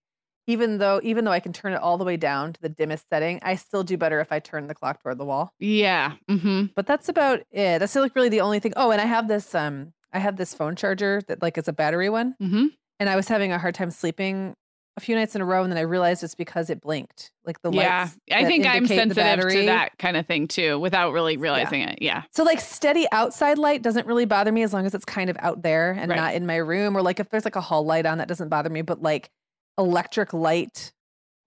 [0.48, 3.08] even though even though I can turn it all the way down to the dimmest
[3.08, 5.52] setting, I still do better if I turn the clock toward the wall.
[5.60, 6.14] Yeah.
[6.28, 6.66] Mm-hmm.
[6.74, 7.78] But that's about it.
[7.78, 8.72] That's like really the only thing.
[8.76, 11.72] Oh, and I have this um I have this phone charger that like is a
[11.72, 12.66] battery one Mm-hmm.
[12.98, 14.54] and I was having a hard time sleeping
[14.96, 17.60] a few nights in a row, and then I realized it's because it blinked, like
[17.62, 18.00] the Yeah.
[18.02, 18.18] lights.
[18.26, 18.38] Yeah.
[18.38, 22.02] I think I'm sensitive to that kind of thing too, without really realizing it.
[22.02, 22.24] Yeah.
[22.30, 25.36] So like steady outside light doesn't really bother me as long as it's kind of
[25.40, 26.16] out there and Right.
[26.16, 28.50] not in my room, or like if there's like a hall light on, that doesn't
[28.50, 28.82] bother me.
[28.82, 29.30] But like
[29.78, 30.92] electric light,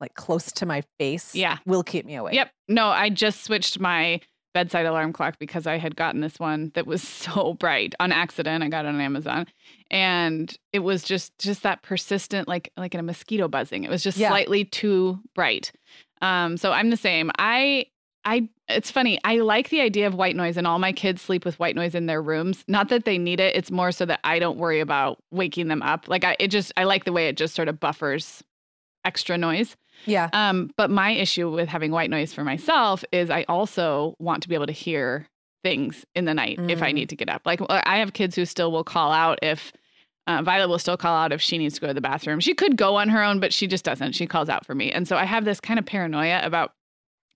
[0.02, 1.58] like close to my face, Yeah.
[1.68, 2.34] will keep me awake.
[2.34, 2.52] Yep.
[2.68, 4.22] No, I just switched my
[4.56, 8.63] bedside alarm clock because I had gotten this one that was so bright on accident.
[8.63, 9.46] I got it on Amazon.
[9.91, 13.84] And it was just just that persistent like like in a mosquito buzzing.
[13.84, 14.30] It was just Yeah.
[14.30, 15.72] slightly too bright.
[16.22, 17.30] Um so I'm the same.
[17.38, 17.86] I
[18.24, 19.20] I it's funny.
[19.24, 21.94] I like the idea of white noise and all my kids sleep with white noise
[21.94, 22.63] in their rooms.
[22.68, 23.56] Not that they need it.
[23.56, 26.08] It's more so that I don't worry about waking them up.
[26.08, 28.41] Like I it just I like the way it just sort of buffers
[29.04, 29.76] extra noise.
[30.06, 30.30] Yeah.
[30.34, 34.50] Um, but my issue with having white noise for myself is I also want to
[34.50, 35.28] be able to hear
[35.64, 36.96] things in the night if I Mm.
[36.96, 37.42] need to get up.
[37.46, 39.72] Like uh, I have kids who still will call out if
[40.28, 42.40] uh, Violet will still call out if she needs to go to the bathroom.
[42.40, 44.14] She could go on her own, but she just doesn't.
[44.14, 44.92] She calls out for me.
[44.92, 46.74] And so I have this kind of paranoia about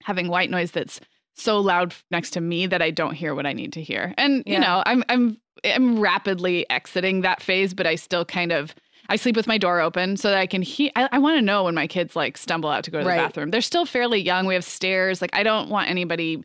[0.03, 0.99] having white noise that's
[1.35, 4.13] so loud next to me that I don't hear what I need to hear.
[4.17, 8.73] And you know, I'm I'm I'm rapidly exiting that phase, but I still kind of
[9.09, 10.91] I sleep with my door open so that I can hear.
[10.95, 13.17] I, I want to know when my kids like stumble out to go to Right.
[13.17, 13.51] the bathroom.
[13.51, 14.45] They're still fairly young.
[14.45, 15.21] We have stairs.
[15.21, 16.43] Like I don't want anybody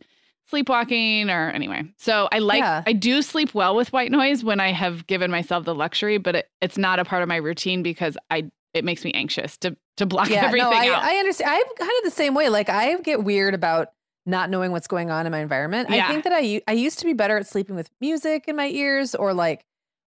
[0.49, 1.83] sleepwalking or anyway.
[1.97, 2.83] So I like Yeah.
[2.85, 6.35] I do sleep well with white noise when I have given myself the luxury, but
[6.35, 9.75] it, it's not a part of my routine because I it makes me anxious to
[9.97, 10.45] to block Yeah.
[10.45, 11.03] everything No, I, out.
[11.03, 11.51] I understand.
[11.51, 12.49] I'm kind of the same way.
[12.49, 13.89] Like I get weird about
[14.25, 15.89] not knowing what's going on in my environment.
[15.89, 16.05] Yeah.
[16.05, 18.67] I think that I I used to be better at sleeping with music in my
[18.67, 19.65] ears or like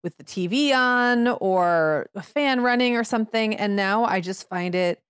[0.06, 3.56] with the TV on or a fan running or something.
[3.56, 5.02] And now I just find it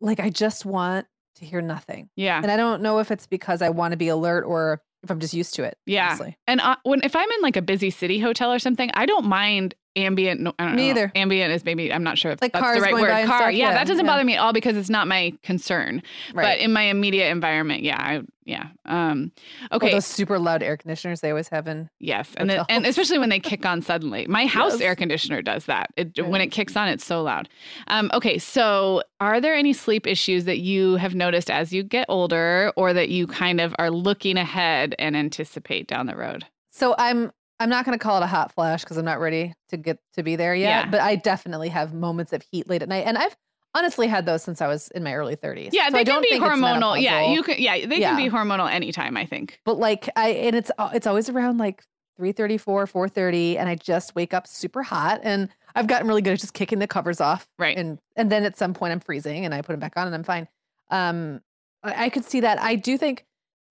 [0.00, 2.10] like I just want to hear nothing.
[2.14, 2.40] yeah.
[2.40, 5.18] And I don't know if it's because I want to be alert or if I'm
[5.18, 5.76] just used to it.
[5.86, 6.08] Yeah.
[6.08, 6.36] honestly.
[6.46, 9.24] And uh, when if I'm in like a busy city hotel or something, I don't
[9.24, 10.40] mind ambient.
[10.40, 10.90] No, I don't Me know.
[11.00, 11.12] either.
[11.14, 13.08] Ambient is maybe I'm not sure if Like that's cars the right word.
[13.08, 13.24] Car.
[13.26, 14.10] stuff, yeah, yeah, that doesn't yeah.
[14.12, 16.02] bother me at all because it's not my concern.
[16.34, 16.44] Right.
[16.44, 18.66] But in my immediate environment, yeah, I, yeah.
[18.84, 19.32] Um,
[19.70, 19.90] Or okay.
[19.92, 21.88] those super loud air conditioners they always have in.
[22.00, 24.26] Yes, and then, and especially when they kick on suddenly.
[24.26, 24.80] My house Yes.
[24.82, 25.90] air conditioner does that.
[25.96, 27.48] It, When it kicks on, it's so loud.
[27.88, 32.04] Um, okay, so are there any sleep issues that you have noticed as you get
[32.08, 36.44] older, or that you kind of are looking ahead and anticipate down the road?
[36.68, 39.54] So I'm I'm not going to call it a hot flash because I'm not ready
[39.68, 40.84] to get to be there yet.
[40.86, 40.90] Yeah.
[40.90, 43.36] But I definitely have moments of heat late at night, and I've
[43.74, 45.70] honestly had those since I was in my early 30s.
[45.72, 47.00] Yeah, So they I can don't be think hormonal.
[47.00, 47.56] Yeah, you can.
[47.58, 48.10] Yeah, they Yeah.
[48.10, 49.16] can be hormonal anytime.
[49.16, 49.60] I think.
[49.64, 51.82] But like I and it's uh, it's always around like
[52.20, 56.38] 3:34, 4:30, and I just wake up super hot, and I've gotten really good at
[56.40, 57.76] just kicking the covers off, Right.
[57.76, 60.14] And and then at some point I'm freezing, and I put them back on, and
[60.14, 60.46] I'm fine.
[60.90, 61.40] Um,
[61.82, 62.60] I, I could see that.
[62.60, 63.24] I do think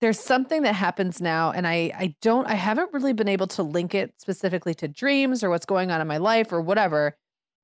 [0.04, 3.63] there's something that happens now, and I I don't I haven't really been able to
[3.63, 7.16] link it specifically to dreams or what's going on in my life or whatever.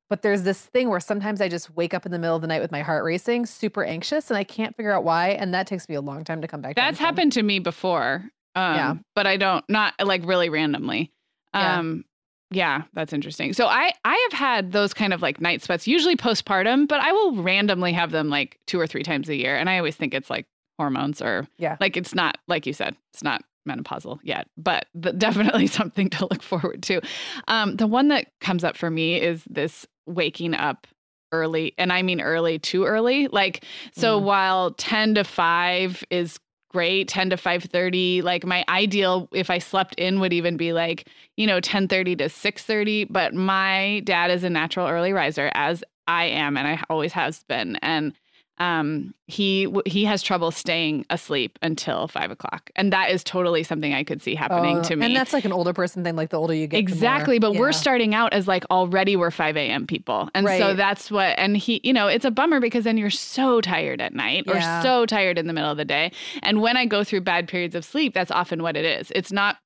[0.10, 2.48] but there's this thing where sometimes I just wake up in the middle of the
[2.48, 5.30] night with my heart racing, super anxious, and I can't figure out why.
[5.30, 6.76] And that takes me a long time to come back.
[6.76, 8.24] That's happened to me before.
[8.56, 8.96] Um, yeah.
[9.16, 11.12] But I don't, not like really randomly.
[11.54, 12.06] Um,
[12.52, 12.80] yeah.
[12.80, 13.54] yeah, that's interesting.
[13.54, 17.12] So I I have had those kind of like night sweats, usually postpartum, but I
[17.12, 20.14] will randomly have them like two or three times a year, and I always think
[20.14, 20.48] it's like
[20.80, 24.88] hormones or yeah, like it's not like you said, it's not menopausal yet, but
[25.18, 27.02] definitely something to look forward to.
[27.48, 30.88] Um, the one that comes up for me is this waking up
[31.34, 33.28] early, and I mean early, too early.
[33.28, 34.24] Like, so mm.
[34.24, 36.40] while 10 to 5 is
[36.72, 41.08] great 10 to 5:30 like my ideal if I slept in would even be like
[41.36, 46.26] you know 10:30 to 6:30 but my dad is a natural early riser as I
[46.26, 48.14] am and I always has been and
[48.60, 53.94] um, he he has trouble staying asleep until five o'clock, and that is totally something
[53.94, 55.06] I could see happening uh, to me.
[55.06, 56.18] And that's like an older person thing.
[56.18, 57.40] Like the older you get, exactly.
[57.40, 57.60] More, but yeah.
[57.62, 59.88] we're starting out as like already we're five a.m.
[59.88, 60.60] people, and right.
[60.60, 61.40] so that's what.
[61.40, 64.80] And he, you know, it's a bummer because then you're so tired at night yeah.
[64.80, 66.12] or so tired in the middle of the day.
[66.44, 69.12] And when I go through bad periods of sleep, that's often what it is.
[69.16, 69.58] It's not.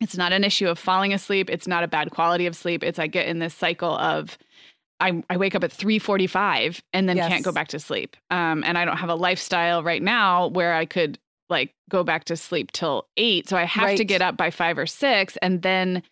[0.00, 1.48] It's not an issue of falling asleep.
[1.48, 2.82] It's not a bad quality of sleep.
[2.82, 4.36] It's I get in this cycle of
[5.02, 7.28] I, I wake up at 3:45 and then yes.
[7.28, 8.16] can't go back to sleep.
[8.30, 11.18] Um, and I don't have a lifestyle right now where I could
[11.50, 13.48] like go back to sleep till eight.
[13.48, 13.96] So I have right.
[13.98, 16.02] to get up by five or six, and then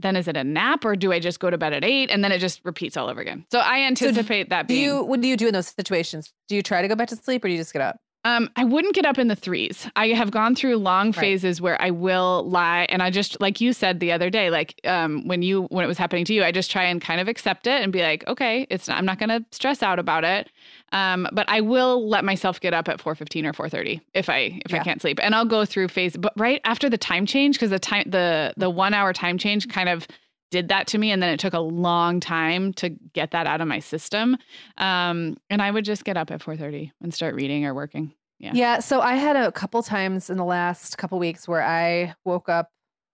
[0.00, 2.24] then is it a nap or do I just go to bed at eight and
[2.24, 3.44] then it just repeats all over again?
[3.52, 4.80] So I anticipate so that being.
[4.80, 6.32] Do you what do you do in those situations?
[6.48, 8.00] Do you try to go back to sleep or do you just get up?
[8.24, 9.88] Um, I wouldn't get up in the threes.
[9.96, 11.16] I have gone through long right.
[11.16, 14.78] phases where I will lie, and I just like you said the other day, like
[14.84, 17.28] um, when you when it was happening to you, I just try and kind of
[17.28, 20.24] accept it and be like, okay, it's not, I'm not going to stress out about
[20.24, 20.50] it.
[20.92, 24.72] Um, but I will let myself get up at 4:15 or 4:30 if I if
[24.72, 24.80] yeah.
[24.80, 26.14] I can't sleep, and I'll go through phase.
[26.14, 29.66] But right after the time change, because the time the the one hour time change
[29.68, 30.06] kind of
[30.50, 33.60] did that to me and then it took a long time to get that out
[33.60, 34.36] of my system
[34.78, 38.52] um, and i would just get up at 4.30 and start reading or working yeah
[38.54, 42.48] yeah so i had a couple times in the last couple weeks where i woke
[42.48, 42.70] up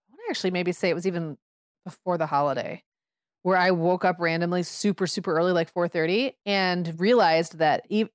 [0.09, 1.37] i want to actually maybe say it was even
[1.85, 2.81] before the holiday
[3.43, 8.09] where i woke up randomly super super early like 4.30 and realized that it,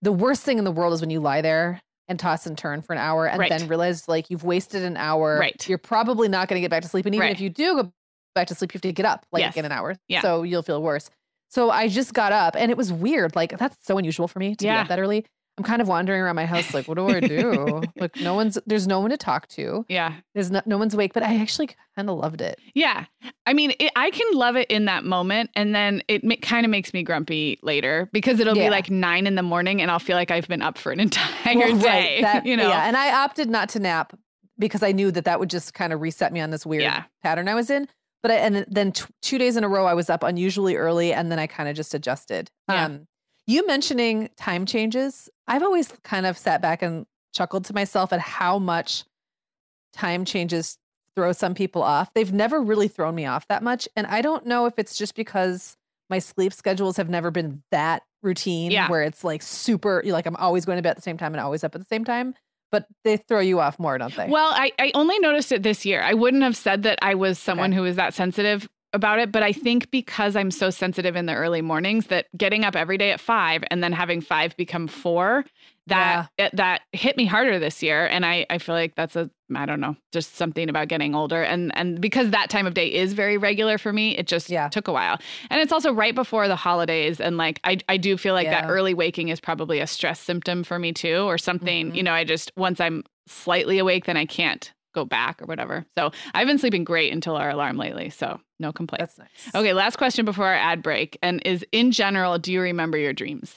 [0.00, 2.80] the worst thing in the world is when you lie there and toss and turn
[2.80, 3.50] for an hour and right.
[3.50, 5.38] then realize like you've wasted an hour.
[5.38, 5.68] Right.
[5.68, 7.04] You're probably not going to get back to sleep.
[7.06, 7.34] And even right.
[7.34, 7.92] if you do go
[8.38, 9.56] back to sleep, you have to get up like yes.
[9.56, 9.96] in an hour.
[10.08, 10.22] Yeah.
[10.22, 11.10] So you'll feel worse.
[11.50, 13.34] So I just got up and it was weird.
[13.34, 14.74] Like that's so unusual for me to yeah.
[14.74, 15.24] get up that early.
[15.56, 17.82] I'm kind of wandering around my house like, what do I do?
[17.96, 19.84] like no one's there's no one to talk to.
[19.88, 20.14] Yeah.
[20.34, 22.60] There's no, no one's awake, but I actually kind of loved it.
[22.74, 23.06] Yeah.
[23.44, 26.64] I mean, it, I can love it in that moment and then it ma- kind
[26.64, 28.66] of makes me grumpy later because it'll yeah.
[28.66, 31.00] be like 9 in the morning and I'll feel like I've been up for an
[31.00, 32.22] entire well, day, right.
[32.22, 32.68] that, you know.
[32.68, 34.16] Yeah, and I opted not to nap
[34.60, 37.04] because I knew that that would just kind of reset me on this weird yeah.
[37.22, 37.88] pattern I was in
[38.22, 41.12] but I, and then t- two days in a row I was up unusually early,
[41.12, 42.50] and then I kind of just adjusted.
[42.68, 42.86] Yeah.
[42.86, 43.06] Um,
[43.46, 48.20] you mentioning time changes, I've always kind of sat back and chuckled to myself at
[48.20, 49.04] how much
[49.92, 50.76] time changes
[51.16, 52.12] throw some people off.
[52.14, 55.14] They've never really thrown me off that much, and I don't know if it's just
[55.14, 55.76] because
[56.10, 58.88] my sleep schedules have never been that routine yeah.
[58.88, 61.40] where it's like super like I'm always going to bed at the same time and
[61.40, 62.34] always up at the same time
[62.70, 64.28] but they throw you off more, don't they?
[64.28, 66.02] Well, I, I only noticed it this year.
[66.02, 67.76] I wouldn't have said that I was someone okay.
[67.76, 71.34] who was that sensitive about it, but I think because I'm so sensitive in the
[71.34, 75.44] early mornings that getting up every day at five and then having five become four,
[75.88, 76.46] that yeah.
[76.46, 78.06] it, that hit me harder this year.
[78.06, 81.42] And I, I feel like that's a I don't know, just something about getting older.
[81.42, 84.68] And and because that time of day is very regular for me, it just yeah.
[84.68, 85.18] took a while.
[85.50, 87.20] And it's also right before the holidays.
[87.20, 88.62] And like I, I do feel like yeah.
[88.62, 91.96] that early waking is probably a stress symptom for me too, or something, mm-hmm.
[91.96, 95.86] you know, I just once I'm slightly awake, then I can't go back or whatever.
[95.96, 98.10] So I've been sleeping great until our alarm lately.
[98.10, 99.14] So no complaints.
[99.14, 99.54] That's nice.
[99.54, 101.18] Okay, last question before our ad break.
[101.22, 103.54] And is in general, do you remember your dreams?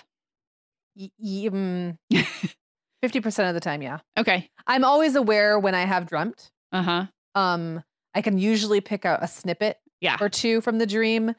[0.96, 1.98] Y- mm,
[3.04, 4.00] 50% of the time, yeah.
[4.18, 4.50] Okay.
[4.68, 6.52] I'm always aware when I have dreamt.
[6.72, 7.06] Uh-huh.
[7.36, 7.84] Um,
[8.14, 10.18] I can usually pick out a snippet yeah.
[10.20, 11.34] or two from the dream,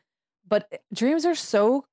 [0.48, 1.84] but eh, dreams are so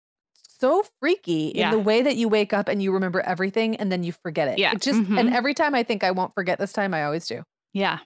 [0.62, 1.68] so freaky yeah.
[1.68, 4.50] in the way that you wake up and you remember everything and then you forget
[4.50, 4.60] it.
[4.60, 4.74] Yeah.
[4.74, 5.18] It just mm-hmm.
[5.18, 7.44] and every time I think I won't forget this time, I always do.
[7.74, 8.00] Yeah.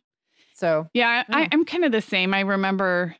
[0.53, 2.33] So yeah, I, I'm kind of the same.
[2.33, 3.15] I remember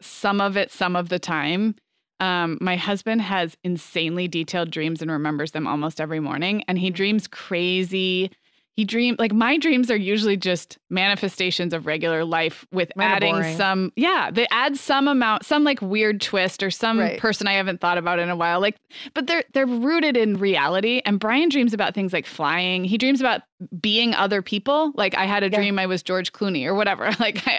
[0.00, 1.74] some of it some of the time.
[2.20, 6.90] Um, my husband has insanely detailed dreams and remembers them almost every morning, and he
[6.90, 6.94] mm.
[6.94, 8.30] dreams crazy
[8.76, 13.92] he dreamed like my dreams are usually just manifestations of regular life with adding some
[13.96, 17.18] yeah they add some amount some like weird twist or some right.
[17.18, 18.76] person i haven't thought about in a while like
[19.14, 23.20] but they're they're rooted in reality and brian dreams about things like flying he dreams
[23.20, 23.42] about
[23.80, 24.92] being other people.
[24.94, 25.56] Like I had a Yeah.
[25.58, 27.10] dream I was George Clooney or whatever.
[27.20, 27.58] Like I,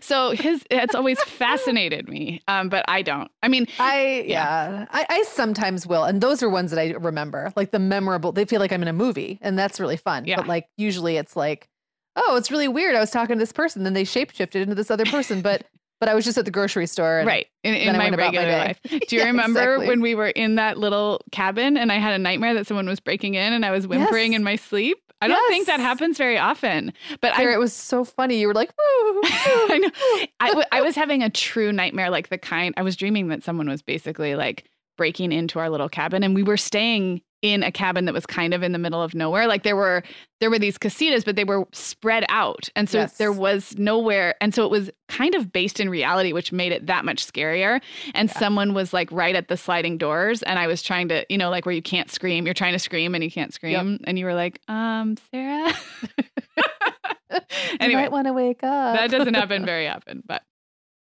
[0.00, 2.40] so his it's always fascinated me.
[2.48, 3.30] Um, but I don't.
[3.42, 4.70] I mean, I Yeah.
[4.70, 8.32] yeah, I, I sometimes will, and those are ones that I remember, like the memorable.
[8.32, 10.24] They feel like I'm in a movie, and that's really fun.
[10.24, 10.36] Yeah.
[10.36, 11.68] But like usually it's like,
[12.16, 12.94] oh, it's really weird.
[12.94, 15.64] I was talking to this person, then they shapeshifted into this other person, but
[16.00, 17.18] but I was just at the grocery store.
[17.20, 18.80] And, right in, in my about my regular life.
[18.82, 19.86] Do you Yeah, remember exactly.
[19.88, 22.98] when we were in that little cabin and I had a nightmare that someone was
[22.98, 24.38] breaking in and I was whimpering Yes.
[24.38, 24.98] in my sleep?
[25.22, 28.38] I don't think that happens very often, but I it was so funny.
[28.38, 28.72] You were like.
[29.24, 30.26] I know.
[30.40, 33.44] I, w- I was having a true nightmare, like the kind I was dreaming that
[33.44, 34.64] someone was basically like
[34.98, 38.54] breaking into our little cabin, and we were staying in a cabin that was kind
[38.54, 39.46] of in the middle of nowhere.
[39.48, 40.02] Like there were
[40.40, 43.16] there were these casitas, but they were spread out, and so Yes.
[43.18, 46.86] there was nowhere, and so it was kind of based in reality, which made it
[46.86, 47.80] that much scarier.
[48.14, 48.38] And Yeah.
[48.38, 51.50] someone was like right at the sliding doors, and I was trying to, you know,
[51.50, 54.24] like where you can't scream, you're trying to scream and you can't scream, and you
[54.24, 55.72] were like, um, Sarah.
[57.32, 57.38] you
[57.80, 58.94] anyway, might want to wake up.
[58.96, 60.42] that doesn't happen very often, but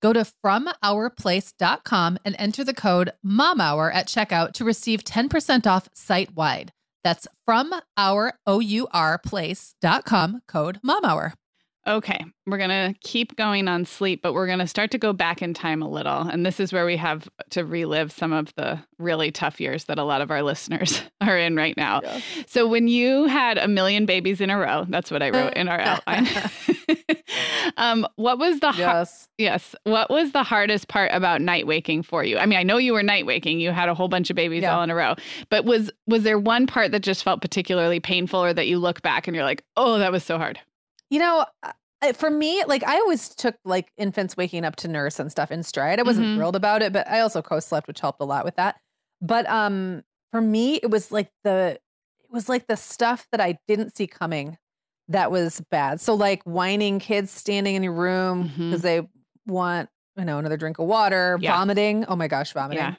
[0.00, 6.34] Go to FromOurPlace.com and enter the code MOMHOUR at checkout to receive 10% off site
[6.36, 6.72] wide.
[7.04, 9.20] That's from our O-U-R
[10.46, 11.34] code MOMHOUR.
[11.86, 15.14] Okay, we're going to keep going on sleep, but we're going to start to go
[15.14, 16.20] back in time a little.
[16.22, 19.98] And this is where we have to relive some of the really tough years that
[19.98, 22.00] a lot of our listeners are in right now.
[22.02, 22.20] Yeah.
[22.46, 25.68] So, when you had a million babies in a row, that's what I wrote in
[25.68, 26.26] our outline.
[27.78, 29.28] um, what was the har- Yes.
[29.38, 29.74] yes?
[29.84, 32.36] What was the hardest part about night waking for you?
[32.38, 34.62] I mean, I know you were night waking; you had a whole bunch of babies
[34.62, 34.76] Yeah.
[34.76, 35.14] all in a row.
[35.48, 39.00] But was was there one part that just felt particularly painful, or that you look
[39.02, 40.60] back and you're like, "Oh, that was so hard."
[41.10, 41.46] You know,
[42.14, 45.62] for me, like I always took like infants waking up to nurse and stuff in
[45.62, 45.98] stride.
[45.98, 46.34] I wasn't Mhm.
[46.36, 48.76] thrilled about it, but I also co-slept, which helped a lot with that.
[49.20, 51.78] But um for me, it was like the
[52.22, 54.58] it was like the stuff that I didn't see coming
[55.08, 56.00] that was bad.
[56.00, 59.08] So like whining kids standing in your room because they
[59.46, 61.52] want, you know, another drink of water, Yeah.
[61.56, 62.04] vomiting.
[62.06, 62.94] Oh my gosh, vomiting Yeah.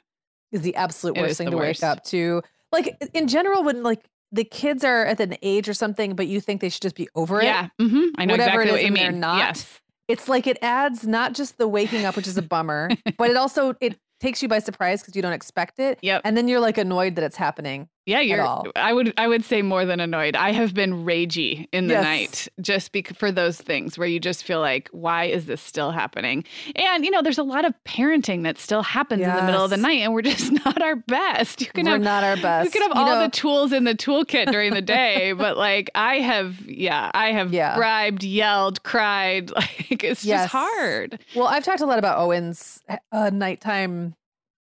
[0.50, 1.80] is the absolute It worst thing to worst.
[1.82, 2.42] wake up to.
[2.72, 6.40] Like in general, when like the kids are at an age or something, but you
[6.40, 8.02] think they should just be over it Yeah, Mm-hmm.
[8.16, 9.20] I know Whatever exactly it is what you and they're mean.
[9.20, 9.80] not, Yes.
[10.08, 13.36] it's like it adds not just the waking up, which is a bummer, but it
[13.36, 15.98] also it takes you by surprise because you don't expect it.
[16.02, 16.20] Yep.
[16.24, 17.88] And then you're like annoyed that it's happening.
[18.10, 18.42] Yeah, you're.
[18.42, 18.66] all.
[18.76, 19.14] I would.
[19.16, 20.34] I would say more than annoyed.
[20.36, 22.04] I have been ragey in the Yes.
[22.04, 25.90] night just bec- for those things where you just feel like, why is this still
[25.90, 26.44] happening?
[26.76, 29.70] And you know, there's a lot of parenting that still happens in the middle of
[29.70, 31.60] the night, and we're just not our best.
[31.60, 32.00] You can We're have.
[32.02, 32.64] not our best.
[32.66, 35.56] You can have You all know- the tools in the toolkit during the day, but
[35.56, 37.76] like I have, yeah, I have Yeah.
[37.76, 39.50] bribed, yelled, cried.
[39.90, 40.44] Like it's Yes.
[40.44, 41.20] just hard.
[41.36, 42.80] Well, I've talked a lot about Owen's
[43.12, 44.14] uh, nighttime.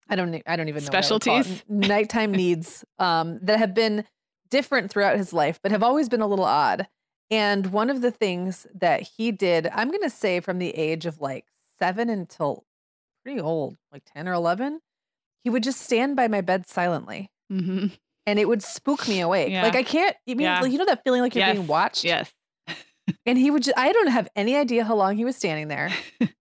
[0.10, 0.41] I don't.
[0.47, 1.43] I don't even know what I would call it.
[1.45, 1.64] Specialties?
[1.70, 4.05] Nighttime needs um, that have been
[4.49, 6.88] different throughout his life, but have always been a little odd.
[7.32, 11.05] And one of the things that he did, I'm going to say, from the age
[11.05, 11.45] of like
[11.78, 12.66] seven until
[13.24, 14.80] pretty old, like ten or eleven,
[15.43, 17.88] he would just stand by my bed silently, hmm
[18.26, 19.51] and it would spook me awake.
[19.51, 19.64] Yeah.
[19.64, 20.16] Like I can't.
[20.26, 20.60] You mean Yeah.
[20.62, 21.55] like, you know that feeling like you're Yes.
[21.55, 22.03] being watched?
[22.03, 22.32] Yes.
[23.26, 25.91] And he would just, I don't have any idea how long he was standing there.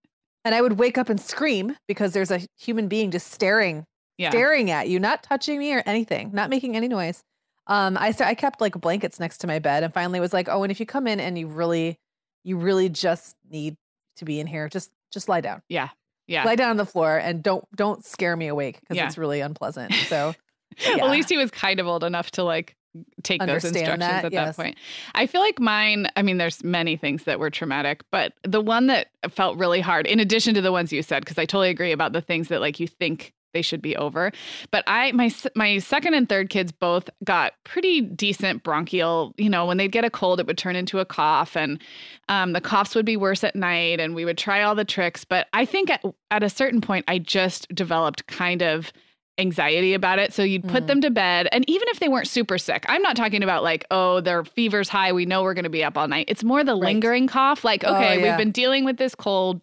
[0.49, 3.85] and I would wake up and scream because there's a human being just staring,
[4.17, 4.31] Yeah.
[4.31, 7.23] staring at you, not touching me or anything, not making any noise.
[7.67, 10.63] Um, I I kept like blankets next to my bed and finally was like, oh,
[10.63, 11.99] and if you come in and you really,
[12.45, 13.77] you really just need
[14.17, 15.61] to be in here, just just lie down.
[15.69, 15.91] Yeah.
[16.27, 16.45] Yeah.
[16.45, 19.07] Lie down on the floor and don't don't scare me awake because Yeah.
[19.07, 19.93] it's really unpleasant.
[20.09, 20.35] So
[20.79, 21.05] Yeah.
[21.05, 22.75] at least he was kind of old enough to like
[23.23, 24.57] take those instructions that, at yes.
[24.57, 24.77] that point.
[25.15, 28.87] I feel like mine, I mean, there's many things that were traumatic, but the one
[28.87, 31.93] that felt really hard, in addition to the ones you said, because I totally agree
[31.93, 34.31] about the things that like you think they should be over.
[34.71, 39.35] But I, my, my second and third kids both got pretty decent bronchial.
[39.39, 41.81] You know, when they'd get a cold, it would turn into a cough, and
[42.29, 45.25] um, the coughs would be worse at night, and we would try all the tricks.
[45.25, 48.93] But I think at, at a certain point, I just developed kind of
[49.39, 50.33] anxiety about it.
[50.33, 50.87] So you'd put Mm.
[50.89, 51.49] them to bed.
[51.53, 54.89] And even if they weren't super sick, I'm not talking about like, oh, their fever's
[54.89, 55.13] high.
[55.13, 56.27] We know we're going to be up all night.
[56.29, 56.81] It's more the Right.
[56.89, 57.65] lingering cough.
[57.65, 58.23] Like, Oh, okay, yeah.
[58.31, 59.61] we've been dealing with this cold.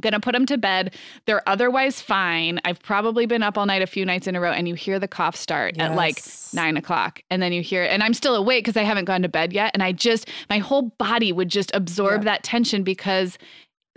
[0.00, 0.94] Gonna put them to bed.
[1.26, 2.60] They're otherwise fine.
[2.64, 5.00] I've probably been up all night a few nights in a row, and you hear
[5.00, 6.22] the cough start at like
[6.54, 7.20] nine o'clock.
[7.30, 9.52] And then you hear it, and I'm still awake because I haven't gone to bed
[9.52, 9.72] yet.
[9.74, 12.26] And I just, my whole body would just absorb Yeah.
[12.26, 13.38] that tension because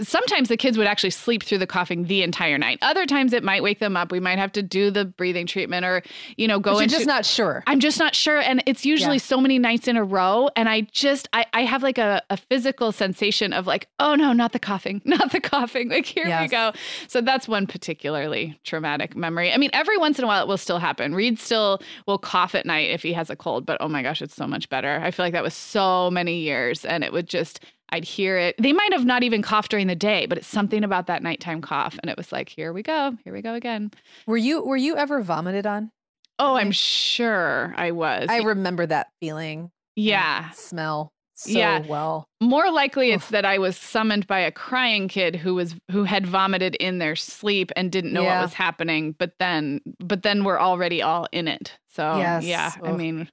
[0.08, 2.80] sometimes the kids would actually sleep through the coughing the entire night.
[2.82, 4.12] Other times it might wake them up.
[4.12, 6.04] We might have to do the breathing treatment or,
[6.38, 6.96] you know, go But into.
[6.96, 7.64] just not sure.
[7.68, 8.40] I'm just not sure.
[8.40, 9.22] And it's usually Yeah.
[9.24, 10.50] so many nights in a row.
[10.56, 14.34] And I just, I, I have like a, a physical sensation of like, oh no,
[14.34, 15.90] not the coughing, not the coughing.
[15.90, 16.72] Like, here we go.
[17.08, 19.52] So that's one particularly traumatic memory.
[19.52, 21.14] I mean, every once in a while it will still happen.
[21.14, 24.22] Reed still will cough at night if he has a cold, but oh my gosh,
[24.22, 25.00] it's so much better.
[25.02, 28.56] I feel like that was so many years and it would just, I'd hear it.
[28.58, 31.62] They might have not even coughed during the day, but it's something about that nighttime
[31.62, 31.98] cough.
[32.02, 33.18] And it was like, here we go.
[33.24, 33.92] Here we go again.
[34.28, 35.92] Were you were you ever vomited on?
[36.40, 38.28] Oh, I'm sure I was.
[38.30, 39.72] I remember that feeling.
[39.96, 40.50] yeah.
[40.52, 41.80] Smell so Yeah.
[41.88, 42.26] well.
[42.40, 46.26] More likely it's that I was summoned by a crying kid who was who had
[46.28, 48.38] vomited in their sleep and didn't know Yeah.
[48.40, 51.78] what was happening, but then but then we're already all in it.
[51.90, 52.44] So Yes.
[52.46, 53.28] yeah, I mean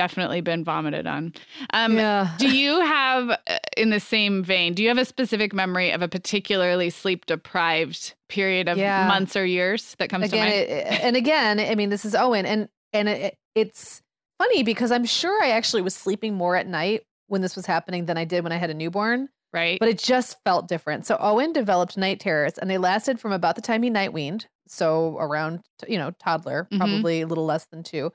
[0.00, 1.32] definitely been vomited on.
[1.74, 2.34] Um yeah.
[2.38, 6.00] do you have uh, in the same vein, do you have a specific memory of
[6.02, 9.06] a particularly sleep deprived period of Yeah.
[9.06, 10.70] months or years that comes again, to mind?
[10.70, 14.00] it, and again, I mean, this is Owen, and and it, it's
[14.38, 18.06] funny because I'm sure I actually was sleeping more at night when this was happening
[18.06, 19.78] than I did when I had a newborn, right?
[19.78, 21.06] but it just felt different.
[21.06, 24.46] So Owen developed night terrors, and they lasted from about the time he night weaned,
[24.66, 26.78] so around you know toddler, Mhm.
[26.78, 28.12] probably a little less than two,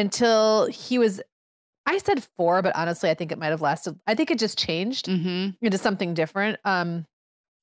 [0.00, 1.20] until he was.
[1.86, 3.98] I said four, but honestly, I think it might have lasted.
[4.06, 5.50] I think it just changed mm-hmm.
[5.64, 6.58] into something different.
[6.64, 7.06] Um,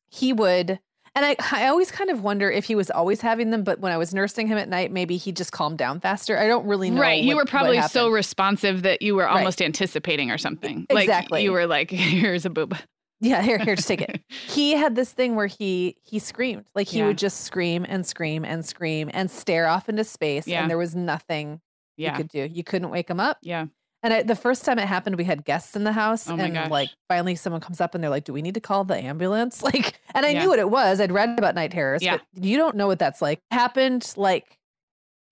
[0.09, 0.79] he would,
[1.15, 3.91] and I, I always kind of wonder if he was always having them, but when
[3.91, 6.38] I was nursing him at night, maybe he just calmed down faster.
[6.38, 7.01] I don't really know.
[7.01, 7.23] Right.
[7.23, 9.38] You were probably so responsive that you were Right.
[9.38, 10.85] almost anticipating or something.
[10.89, 11.39] Exactly.
[11.39, 12.77] Like you were like, here's a boob.
[13.21, 13.41] yeah.
[13.41, 14.21] Here, here, just take it.
[14.47, 17.07] He had this thing where he he screamed, like he Yeah.
[17.07, 20.61] would just scream and scream and scream and stare off into space, Yeah.
[20.61, 21.61] and there was nothing
[21.98, 22.48] you could do.
[22.52, 23.38] You couldn't wake them up.
[23.41, 23.66] Yeah.
[24.04, 26.54] And I, the first time it happened, we had guests in the house, Oh and
[26.54, 26.70] gosh.
[26.70, 29.62] like finally someone comes up and they're like, "Do we need to call the ambulance?"
[29.64, 30.43] Like, and I Yeah.
[30.43, 31.02] knew what it was.
[31.02, 32.18] I'd read about night terrors, Yeah.
[32.34, 33.39] but you don't know what that's like.
[33.52, 34.58] Happened like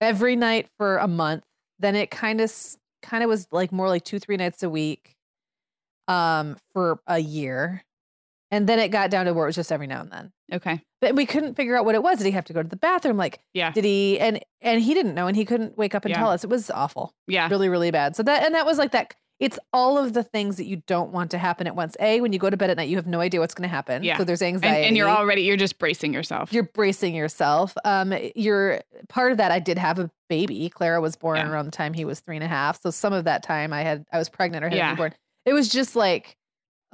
[0.02, 1.44] every night for a month.
[1.80, 2.52] Then it kind of
[3.04, 5.12] kind of was like more like two three nights a week,
[6.08, 7.84] um, for a year,
[8.50, 10.32] and then it got down to where it was just every now and then.
[10.54, 10.82] Okay.
[11.02, 12.18] But we couldn't figure out what it was.
[12.20, 13.18] Did he have to go to the bathroom?
[13.18, 13.72] Like, Yeah.
[13.72, 14.20] did he?
[14.20, 16.20] And and he didn't know, and he couldn't wake up and Yeah.
[16.20, 16.44] tell us.
[16.44, 17.48] It was awful Yeah.
[17.50, 20.56] really really bad so that and that was like that it's all of the things
[20.56, 22.78] that you don't want to happen at once a when you go to bed at
[22.78, 24.18] night you have no idea what's going to happen Yeah.
[24.18, 26.54] so there's And, anxiety and you're already you're just bracing yourself.
[26.54, 28.80] you're bracing yourself um you're
[29.10, 31.50] part of that i did have a baby clara was born Yeah.
[31.52, 33.82] around the time he was three and a half so some of that time i
[33.82, 34.88] had i was pregnant or had Yeah.
[34.88, 35.14] a newborn
[35.46, 36.38] it was just like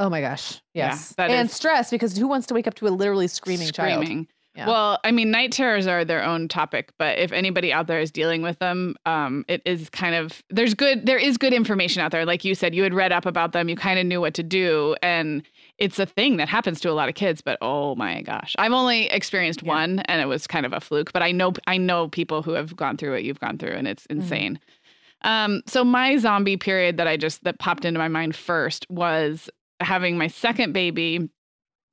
[0.02, 0.60] Oh my gosh.
[0.74, 1.14] Yes.
[1.18, 4.04] that and is- stress because who wants to wake up to a literally screaming, child?
[4.04, 4.28] Screaming.
[4.56, 4.68] Yeah.
[4.68, 8.12] Well, I mean, night terrors are their own topic, but if anybody out there is
[8.12, 12.12] dealing with them, um, it is kind of there's good there is good information out
[12.12, 12.26] there.
[12.26, 14.44] Like you said, you had read up about them, you kind of knew what to
[14.44, 15.44] do, and
[15.78, 17.40] it's a thing that happens to a lot of kids.
[17.40, 19.70] But oh my gosh, I've only experienced Yeah.
[19.70, 21.14] one, and it was kind of a fluke.
[21.14, 23.88] But I know I know people who have gone through what you've gone through, and
[23.88, 24.22] it's Mm-hmm.
[24.22, 24.60] insane.
[25.24, 29.50] Um, so my zombie period that I just that popped into my mind first was
[29.84, 31.30] having my second baby.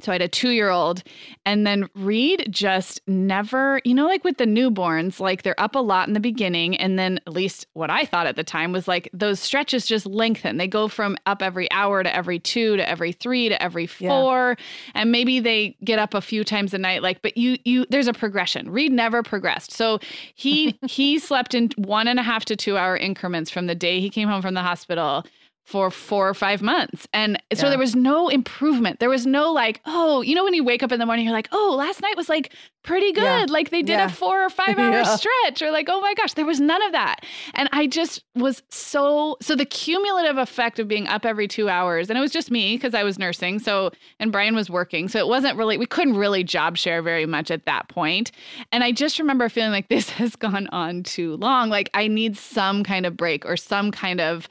[0.00, 1.02] So I had a two year old,
[1.44, 5.80] and then Reed just never, you know, like with the newborns, like they're up a
[5.80, 6.76] lot in the beginning.
[6.76, 10.06] And then, at least what I thought at the time was like those stretches just
[10.06, 10.56] lengthen.
[10.56, 14.08] They go from up every hour to every two to every three to every Yeah.
[14.10, 14.56] four.
[14.94, 17.02] And maybe they get up a few times a night.
[17.02, 18.70] Like, but you, you, there's a progression.
[18.70, 19.72] Reed never progressed.
[19.72, 19.98] So
[20.36, 23.98] he, he slept in one and a half to two hour increments from the day
[23.98, 25.24] he came home from the hospital
[25.68, 27.06] for four or five months.
[27.12, 27.68] And so Yeah.
[27.70, 29.00] there was no improvement.
[29.00, 31.34] There was no like, oh, you know, when you wake up in the morning, you're
[31.34, 33.22] like, oh, last night was like pretty good.
[33.22, 33.44] Yeah.
[33.50, 34.06] Like they did Yeah.
[34.06, 36.92] a four or five hour stretch, or like, oh my gosh, there was none of
[36.92, 37.16] that.
[37.52, 42.08] And I just was so, so the cumulative effect of being up every two hours,
[42.08, 43.58] and it was just me because I was nursing.
[43.58, 45.06] So, and Brian was working.
[45.08, 48.32] So it wasn't really, we couldn't really job share very much at that point.
[48.72, 51.68] And I just remember feeling like this has gone on too long.
[51.68, 54.48] Like I need some kind of break or some kind of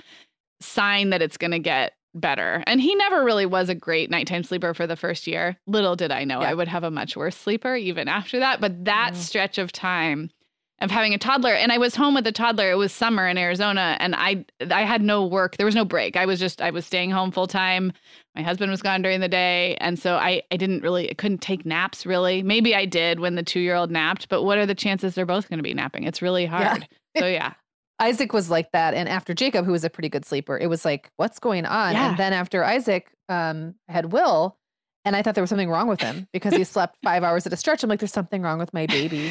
[0.62, 2.64] sign that it's going to get better.
[2.66, 5.58] And he never really was a great nighttime sleeper for the first year.
[5.68, 6.49] Little did I know Yeah.
[6.49, 8.60] I would have a much worse sleeper even after that.
[8.60, 9.18] But that Mhm.
[9.18, 10.32] stretch of time
[10.80, 12.72] of having a toddler and I was home with a toddler.
[12.72, 15.58] It was summer in Arizona and I I had no work.
[15.58, 16.16] There was no break.
[16.16, 17.93] I was just I was staying home full time.
[18.36, 21.41] My husband was gone during the day and so I I didn't really I couldn't
[21.41, 22.41] take naps really.
[22.41, 25.58] Maybe I did when the 2-year-old napped, but what are the chances they're both going
[25.60, 26.03] to be napping?
[26.03, 26.49] It's really Yeah.
[26.70, 26.88] hard.
[27.18, 27.53] so yeah.
[28.00, 28.93] Isaac was like that.
[28.93, 31.93] And after Jacob, who was a pretty good sleeper, it was like, what's going on?
[31.93, 32.10] Yeah.
[32.10, 34.58] And then after Isaac um, had Will,
[35.04, 37.54] and I thought there was something wrong with him because he slept five hours at
[37.54, 37.84] a stretch.
[37.84, 39.30] I'm like, there's something wrong with my baby.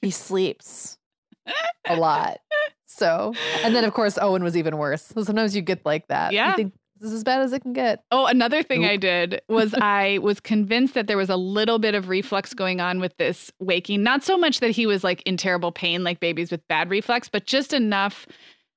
[0.00, 0.98] He sleeps
[1.86, 2.38] a lot.
[2.86, 5.02] So, and then of course, Owen was even worse.
[5.02, 6.32] So sometimes you get like that.
[6.32, 6.50] Yeah.
[6.50, 8.04] You think this is as bad as it can get.
[8.10, 8.90] Oh, another thing Nope.
[8.90, 12.80] I did was I was convinced that there was a little bit of reflux going
[12.80, 14.02] on with this waking.
[14.02, 17.28] Not so much that he was like in terrible pain like babies with bad reflux,
[17.28, 18.26] but just enough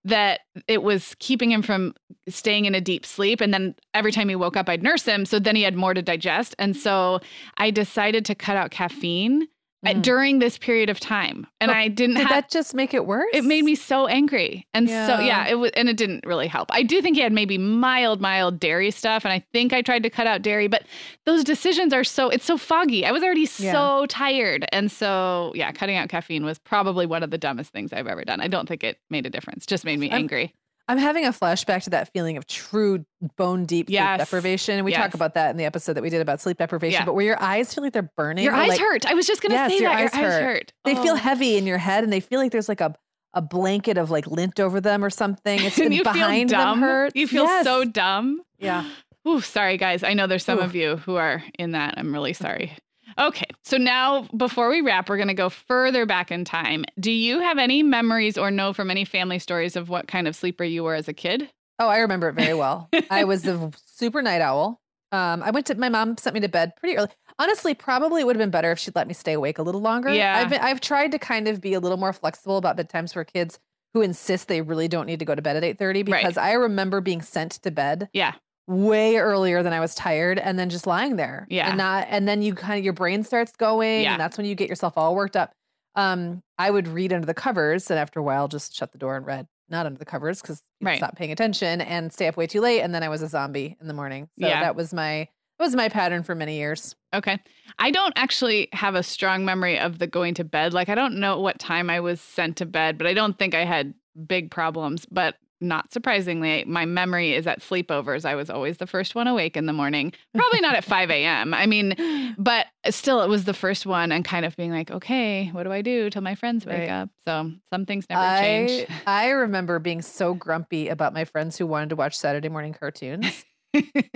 [0.04, 1.94] that it was keeping him from
[2.30, 3.42] staying in a deep sleep.
[3.42, 5.26] And then every time he woke up, I'd nurse him.
[5.26, 6.56] So then he had more to digest.
[6.58, 7.20] And so
[7.58, 9.48] I decided to cut out caffeine
[9.86, 10.02] Mm.
[10.02, 11.46] during this period of time.
[11.62, 13.30] And But I didn't Did that just make it worse?
[13.32, 14.66] it made me so angry.
[14.74, 15.20] And so Yeah.
[15.22, 16.70] yeah, it was and it didn't really help.
[16.74, 20.02] I do think he had maybe mild mild dairy stuff and I think I tried
[20.04, 20.84] to cut out dairy, but
[21.26, 23.06] those decisions are so it's so foggy.
[23.06, 23.72] I was already Yeah.
[23.72, 24.66] so tired.
[24.72, 28.24] And so yeah, cutting out caffeine was probably one of the dumbest things I've ever
[28.26, 28.42] done.
[28.42, 29.66] I don't think it made a difference.
[29.68, 30.54] Just made me I'm- angry.
[30.90, 34.20] I'm having a flashback to that feeling of true bone deep sleep Yes.
[34.20, 34.84] deprivation.
[34.86, 35.02] We Yes.
[35.02, 37.06] talk about that in the episode that we did about sleep deprivation, Yeah.
[37.06, 38.46] but where your eyes feel like they're burning.
[38.46, 39.06] Your eyes like hurt.
[39.06, 39.98] I was just gonna Yes, say your that.
[40.14, 40.44] eyes your eyes hurt.
[40.44, 40.74] hurt.
[40.86, 41.16] They feel Oh.
[41.16, 42.94] heavy in your head and they feel like there's like a,
[43.34, 45.62] a blanket of like lint over them or something.
[45.62, 46.80] It's and you behind feel dumb.
[46.80, 47.16] them hurts.
[47.16, 48.42] You feel so dumb.
[48.60, 48.86] Yeah.
[49.28, 50.04] Ooh, sorry guys.
[50.04, 50.66] I know there's some Oof.
[50.66, 51.96] of you who are in that.
[51.98, 52.72] I'm really sorry.
[53.20, 53.46] Okay.
[53.64, 56.86] So now before we wrap, we're going to go further back in time.
[57.00, 60.36] Do you have any memories or know from any family stories of what kind of
[60.36, 61.50] sleeper you were as a kid?
[61.80, 62.90] Oh, I remember it very well.
[63.10, 64.80] I was a super night owl.
[65.12, 67.10] Um, I went to my mom sent me to bed pretty early.
[67.40, 69.82] Honestly, probably it would have been better if she'd let me stay awake a little
[69.82, 70.14] longer.
[70.14, 70.38] Yeah.
[70.38, 73.24] I've been, I've tried to kind of be a little more flexible about bedtimes for
[73.24, 73.60] kids
[73.94, 76.22] who insist they really don't need to go to bed at eight thirty Right.
[76.22, 78.34] because I remember being sent to bed Yeah.
[78.68, 81.48] Way earlier than I was tired and then just lying there.
[81.50, 81.70] Yeah.
[81.70, 84.14] And not and then you kind of your brain starts going Yeah.
[84.14, 85.52] and that's when you get yourself all worked up.
[85.96, 89.16] Um, I would read under the covers and after a while just shut the door
[89.16, 89.48] and read.
[89.70, 90.98] Not under the covers because Right.
[90.98, 92.82] stop paying attention and stay up way too late.
[92.82, 94.30] And then I was a zombie in the morning.
[94.40, 94.62] So Yeah.
[94.62, 95.28] that was my
[95.60, 96.96] that was my pattern for many years.
[97.16, 97.40] Okay.
[97.80, 100.72] I don't actually have a strong memory of the going to bed.
[100.72, 103.56] Like, I don't know what time I was sent to bed, but I don't think
[103.56, 103.96] I had
[104.28, 105.08] big problems.
[105.10, 108.26] But not surprisingly, my memory is at sleepovers.
[108.26, 110.14] I was always the first one awake in the morning.
[110.36, 111.54] Probably not at 5 a.m.
[111.54, 111.96] I mean,
[112.38, 115.72] but still, it was the first one and kind of being like, okay, what do
[115.72, 116.90] I do till my friends wake Right.
[116.90, 117.10] up?
[117.28, 118.88] So some things never I change.
[119.08, 123.44] I remember being so grumpy about my friends who wanted to watch Saturday morning cartoons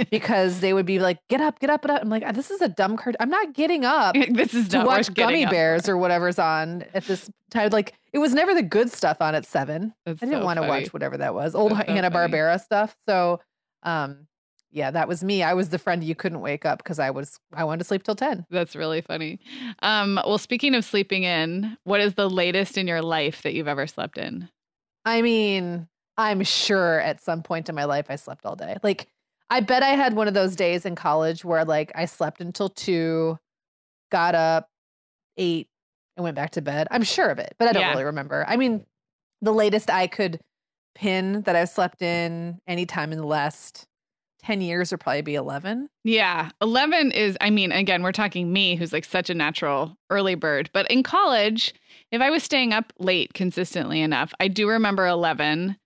[0.10, 2.62] because they would be like, "Get up, get up, get up." I'm like, "This is
[2.62, 3.16] a dumb card.
[3.20, 7.06] I'm not getting up." this is to not watch Gummi Bears or whatever's on at
[7.06, 7.70] this time.
[7.72, 9.94] Like it was never the good stuff on at seven.
[10.06, 11.56] That's I didn't so want to watch whatever that was.
[11.56, 12.12] Old That's Hanna.
[12.12, 12.96] Barbera stuff.
[13.06, 13.40] So,
[13.84, 14.28] um,
[14.72, 15.44] yeah, that was me.
[15.44, 18.04] I was the friend you couldn't wake up because I was I wanted to sleep
[18.04, 18.46] till ten.
[18.50, 19.40] That's really funny.
[19.82, 23.68] Um, well, speaking of sleeping in, what is the latest in your life that you've
[23.68, 24.50] ever slept in?
[25.04, 25.88] I mean,
[26.18, 28.78] I'm sure at some point in my life I slept all day.
[28.84, 29.08] Like
[29.52, 32.70] I bet I had one of those days in college where like I slept until
[32.70, 33.38] two,
[34.12, 34.70] got up,
[35.38, 35.68] ate,
[36.18, 36.88] and went back to bed.
[36.90, 37.92] I'm sure of it, but I don't Yeah.
[37.92, 38.46] really remember.
[38.48, 38.86] I mean,
[39.42, 40.40] the latest I could
[40.96, 43.88] pin that I've slept in any time in the last
[44.42, 45.90] 10 years would probably be 11.
[46.04, 46.50] Yeah.
[46.62, 50.70] 11 is, I mean, again, we're talking me who's like such a natural early bird.
[50.74, 51.74] But in college,
[52.12, 55.78] if I was staying up late consistently enough, I do remember 11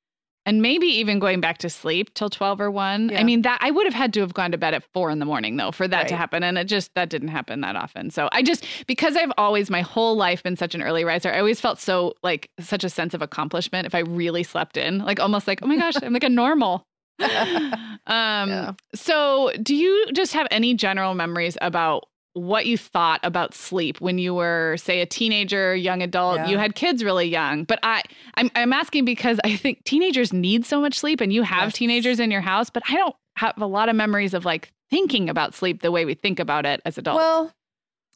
[0.46, 3.10] and maybe even going back to sleep till 12 or 1.
[3.10, 3.20] Yeah.
[3.20, 5.20] I mean, that I would have had to have gone to bed at 4 in
[5.20, 6.44] the morning though for that to happen.
[6.44, 8.12] And it just, that didn't happen that often.
[8.12, 11.40] So I just, because I've always, my whole life been such an early riser, I
[11.40, 15.20] always felt so like such a sense of accomplishment if I really slept in, like
[15.20, 16.84] almost like, oh my gosh, I'm like a normal.
[17.20, 18.74] um Yeah.
[18.94, 22.04] so do you just have any general memories about
[22.38, 26.48] what you thought about sleep when you were say a teenager young adult Yeah.
[26.50, 28.04] you had kids really young but i
[28.36, 31.74] I'm, I'm asking because i think teenagers need so much sleep and you have Yes.
[31.76, 35.30] teenagers in your house but i don't have a lot of memories of like thinking
[35.30, 37.52] about sleep the way we think about it as adults Well,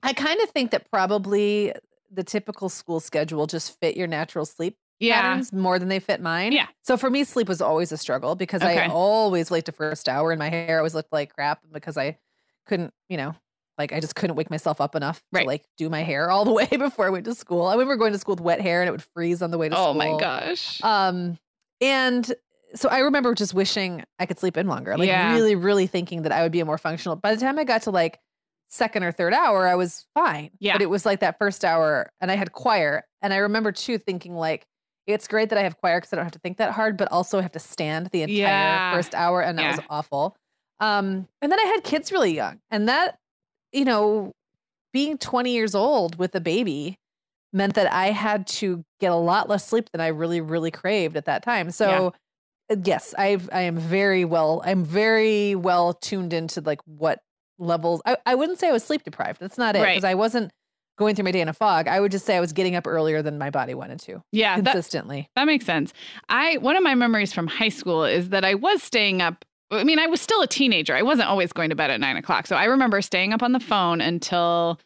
[0.04, 1.74] I kind of think that probably
[2.12, 6.20] the typical school schedule just fit your natural sleep yeah patterns more than they fit
[6.22, 6.52] mine.
[6.52, 6.68] Yeah.
[6.84, 8.80] So for me, sleep was always a struggle because Okay.
[8.82, 12.18] I always late to first hour and my hair always looked like crap because I
[12.66, 13.34] couldn't, you know,
[13.80, 15.42] like I just couldn't wake myself up enough Right.
[15.42, 17.66] to like do my hair all the way before I went to school.
[17.66, 19.70] I remember going to school with wet hair and it would freeze on the way
[19.70, 20.02] to oh school.
[20.02, 21.40] Oh my gosh Um,
[21.82, 22.32] and
[22.76, 25.34] so I remember just wishing I could sleep in longer, like Yeah.
[25.34, 27.16] really, really thinking that I would be a more functional.
[27.16, 28.20] By the time I got to like
[28.68, 30.52] second or third hour, I was fine.
[30.60, 30.74] Yeah.
[30.74, 33.98] But it was like that first hour, and I had choir, and I remember too
[33.98, 34.66] thinking like.
[35.08, 37.12] It's great that I have choir because I don't have to think that hard, but
[37.12, 38.94] also I have to stand the entire Yeah.
[38.94, 40.38] first hour, and that was awful.
[40.80, 43.18] Um, and then I had kids really young, and that,
[43.72, 44.34] you know,
[44.94, 46.98] being 20 years old with a baby
[47.54, 51.18] meant that I had to get a lot less sleep than I really, really craved
[51.18, 51.72] at that time.
[51.72, 52.14] So
[52.70, 57.20] uh, yes, I've I am very well, I'm very well tuned into like what
[57.58, 59.40] levels I, I wouldn't say I was sleep deprived.
[59.40, 59.82] That's not it.
[59.82, 59.94] Right.
[59.94, 60.52] Because I wasn't
[60.98, 61.88] going through my day in a fog.
[61.88, 64.22] I would just say I was getting up earlier than my body wanted to.
[64.32, 65.30] yeah that, Consistently.
[65.36, 65.94] That makes sense.
[66.28, 69.46] I one of my memories from high school is that I was staying up.
[69.72, 70.96] I mean, I was still a teenager.
[70.96, 72.48] I wasn't always going to bed at nine o'clock.
[72.48, 74.80] So I remember staying up on the phone until,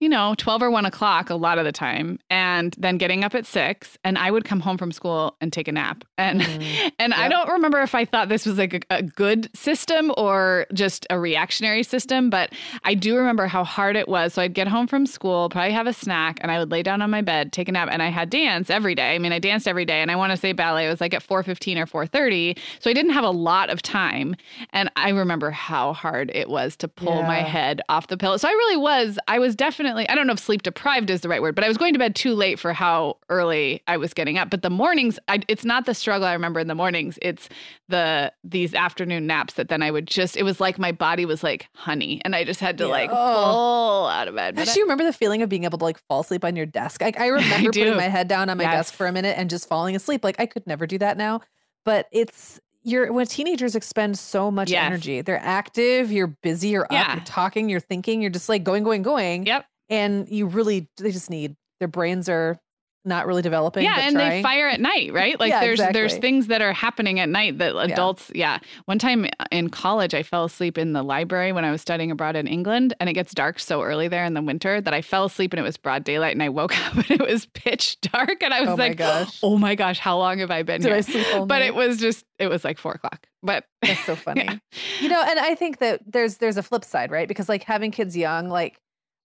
[0.00, 3.34] you know, twelve or one o'clock a lot of the time, and then getting up
[3.34, 3.96] at six.
[4.04, 6.04] And I would come home from school and take a nap.
[6.16, 9.54] And Mm, and I don't remember if I thought this was like a, a good
[9.56, 12.52] system or just a reactionary system, but
[12.84, 14.34] I do remember how hard it was.
[14.34, 17.02] So I'd get home from school, probably have a snack, and I would lay down
[17.02, 19.14] on my bed, take a nap, and I had dance every day.
[19.14, 21.22] I mean, I danced every day, and I want to say ballet was like at
[21.22, 24.36] four fifteen or four thirty, so I didn't have a lot of time.
[24.70, 28.36] And I remember how hard it was to pull my head off the pillow.
[28.36, 29.18] So I really was.
[29.26, 29.85] I was definitely.
[29.86, 31.98] I don't know if sleep deprived is the right word, but I was going to
[31.98, 34.50] bed too late for how early I was getting up.
[34.50, 37.18] But the mornings, I, it's not the struggle I remember in the mornings.
[37.22, 37.48] It's
[37.88, 40.36] the these afternoon naps that then I would just.
[40.36, 42.90] It was like my body was like honey, and I just had to Yeah.
[42.90, 43.44] like Oh.
[43.52, 44.56] pull out of bed.
[44.56, 46.56] But I- do you remember the feeling of being able to like fall asleep on
[46.56, 47.00] your desk?
[47.00, 47.80] Like I remember do.
[47.80, 48.74] putting my head down on my Yes.
[48.88, 50.24] desk for a minute and just falling asleep.
[50.24, 51.40] Like I could never do that now.
[51.84, 54.84] But it's you're when teenagers expend so much Yes.
[54.86, 55.20] energy.
[55.20, 57.02] They're active, you're busy, you're Yeah.
[57.02, 59.44] up, you're talking, you're thinking, you're just like going, going, going.
[59.44, 59.64] Yep.
[59.88, 62.58] And you really they just need their brains are
[63.04, 63.84] not really developing.
[63.84, 64.30] yeah, and trying.
[64.30, 65.38] they fire at night, right?
[65.40, 68.32] Like Yeah, there's there's things that are happening at night that adults.
[68.34, 68.58] Yeah.
[68.86, 72.34] One time in college, I fell asleep in the library when I was studying abroad
[72.34, 75.26] in England, and it gets dark so early there in the winter that I fell
[75.26, 78.42] asleep and it was broad daylight, and I woke up and it was pitch dark,
[78.42, 79.38] and I was Oh like, gosh.
[79.40, 81.66] "Oh my gosh, how long have I been Did here?" I sleep all but night?
[81.68, 83.28] it was just it was like four o'clock.
[83.40, 84.42] But That's so funny.
[84.46, 84.56] Yeah.
[85.00, 87.28] You know, and I think that there's there's a flip side, right?
[87.28, 88.80] Because like having kids young, like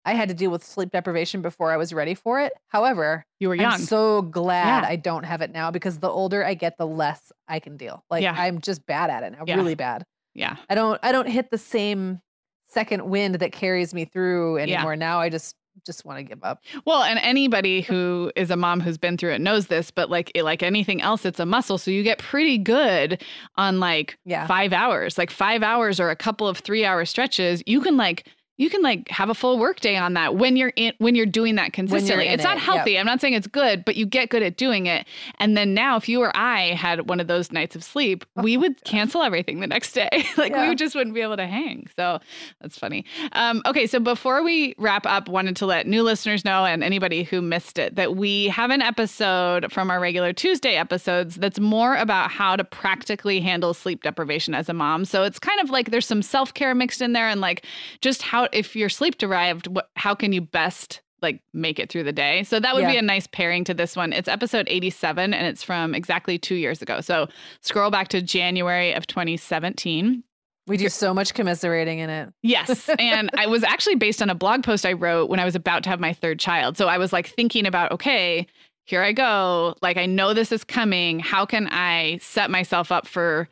[0.06, 2.54] I had to deal with sleep deprivation before I was ready for it.
[2.70, 3.74] However, you were young.
[3.74, 4.90] I'm so glad Yeah.
[4.90, 8.04] I don't have it now because the older I get, the less I can deal.
[8.10, 8.34] Like Yeah.
[8.38, 9.56] I'm just bad at it now, Yeah.
[9.56, 10.06] really bad.
[10.34, 10.56] yeah.
[10.70, 12.22] I don't I don't hit the same
[12.68, 14.96] second wind that carries me through anymore.
[14.96, 16.62] Now I just just want to give up.
[16.86, 20.30] Well, and anybody who is a mom who's been through it knows this, but like
[20.36, 21.78] like anything else, it's a muscle.
[21.78, 23.24] So you get pretty good
[23.56, 24.48] on like Yeah.
[24.48, 27.62] five hours, like five hours or a couple of three hour stretches.
[27.66, 28.28] You can like
[28.58, 31.26] you can like have a full work day on that when you're in when you're
[31.26, 32.28] doing that consistently.
[32.28, 32.64] It's not it, yep.
[32.64, 33.00] healthy.
[33.00, 35.08] I'm not saying it's good, but you get good at doing it.
[35.40, 38.58] And then now if you or I had one of those nights of sleep, we
[38.58, 40.10] would cancel everything the next day.
[40.38, 41.88] like we Oh just wouldn't be able to hang.
[41.96, 42.20] So
[42.60, 43.04] that's funny.
[43.32, 47.24] Um, okay, so before we wrap up, wanted to let new listeners know and anybody
[47.24, 51.96] who missed it that we have an episode from our regular Tuesday episodes that's more
[51.96, 55.04] about how to practically handle sleep deprivation as a mom.
[55.06, 57.66] So it's kind of like there's some self care mixed in there and like
[58.02, 62.04] just how if you're sleep derived, what, how can you best like make it through
[62.04, 62.44] the day.
[62.44, 64.12] So that would be a nice pairing to this one.
[64.14, 67.02] It's episode 87 and it's from exactly 2 years ago.
[67.02, 67.28] So
[67.62, 70.24] scroll back to January of 2017
[70.68, 72.30] We do so much commiserating in it.
[72.42, 72.90] Yes.
[73.00, 75.84] and I was actually based on a blog post I wrote when I was about
[75.84, 76.78] to have my third child.
[76.78, 78.48] So I was like thinking about, okay,
[78.86, 79.76] here I go.
[79.82, 81.20] Like, I know this is coming.
[81.20, 83.48] How can I set myself up for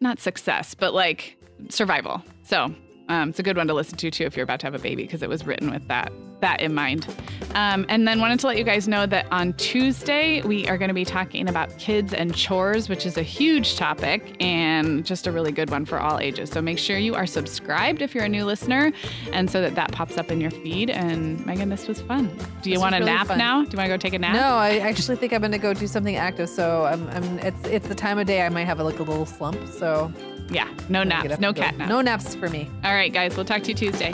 [0.00, 1.36] not success, but like
[1.68, 2.22] survival?
[2.44, 2.72] So
[3.10, 4.78] um, it's a good one to listen to too if you're about to have a
[4.78, 7.06] baby because it was written with that that in mind.
[7.54, 10.88] Um, and then wanted to let you guys know that on Tuesday we are going
[10.88, 15.32] to be talking about kids and chores, which is a huge topic and just a
[15.32, 16.50] really good one for all ages.
[16.50, 18.92] So make sure you are subscribed if you're a new listener,
[19.32, 20.88] and so that that pops up in your feed.
[20.88, 22.34] And Meagan, this was fun.
[22.62, 23.38] Do you want a really nap fun.
[23.38, 23.64] now?
[23.64, 24.34] Do you want to go take a nap?
[24.34, 26.48] No, I actually think I'm going to go do something active.
[26.48, 29.02] So I'm, I'm it's it's the time of day I might have a, like a
[29.02, 29.58] little slump.
[29.68, 30.12] So
[30.50, 31.88] yeah, no naps, no cat naps.
[31.88, 32.68] No naps for me.
[32.84, 34.12] All right, guys, we'll talk to you Tuesday.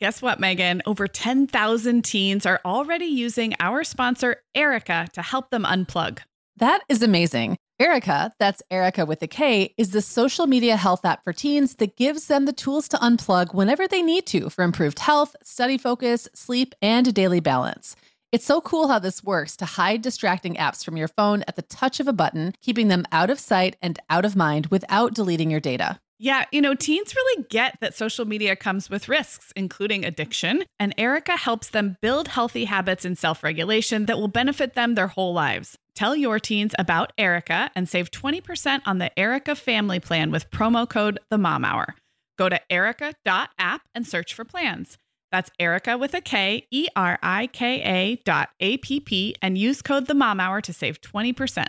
[0.00, 0.80] Guess what, Meagan?
[0.86, 6.20] Over 10,000 teens are already using our sponsor, Erika, to help them unplug.
[6.56, 7.56] That is amazing.
[7.80, 11.96] Erika, that's Erika with a K, is the social media health app for teens that
[11.96, 16.28] gives them the tools to unplug whenever they need to for improved health, study focus,
[16.34, 17.96] sleep, and daily balance.
[18.30, 21.62] It's so cool how this works to hide distracting apps from your phone at the
[21.62, 25.50] touch of a button, keeping them out of sight and out of mind without deleting
[25.50, 25.98] your data.
[26.18, 30.92] Yeah, you know, teens really get that social media comes with risks, including addiction, and
[30.98, 35.32] Erika helps them build healthy habits and self regulation that will benefit them their whole
[35.32, 35.78] lives.
[35.94, 40.86] Tell your teens about Erika and save 20% on the Erika family plan with promo
[40.86, 41.94] code The Mom Hour.
[42.36, 44.98] Go to erika.app and search for plans.
[45.30, 49.58] That's Erika with a K, E R I K A dot A P P, and
[49.58, 51.66] use code the mom hour to save 20%.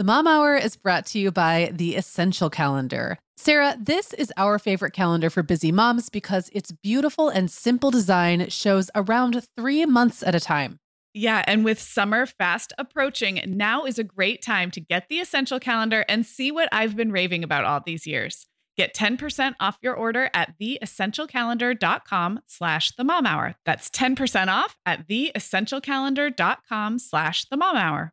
[0.00, 3.18] The Mom Hour is brought to you by the Essential Calendar.
[3.36, 8.48] Sarah, this is our favorite calendar for busy moms because its beautiful and simple design
[8.48, 10.78] shows around three months at a time.
[11.12, 15.60] Yeah, and with summer fast approaching, now is a great time to get the Essential
[15.60, 18.46] Calendar and see what I've been raving about all these years.
[18.76, 23.56] Get 10% off your order at theessentialcalendar.com slash the mom hour.
[23.64, 28.12] That's 10% off at theessentialcalendar.com slash the mom hour.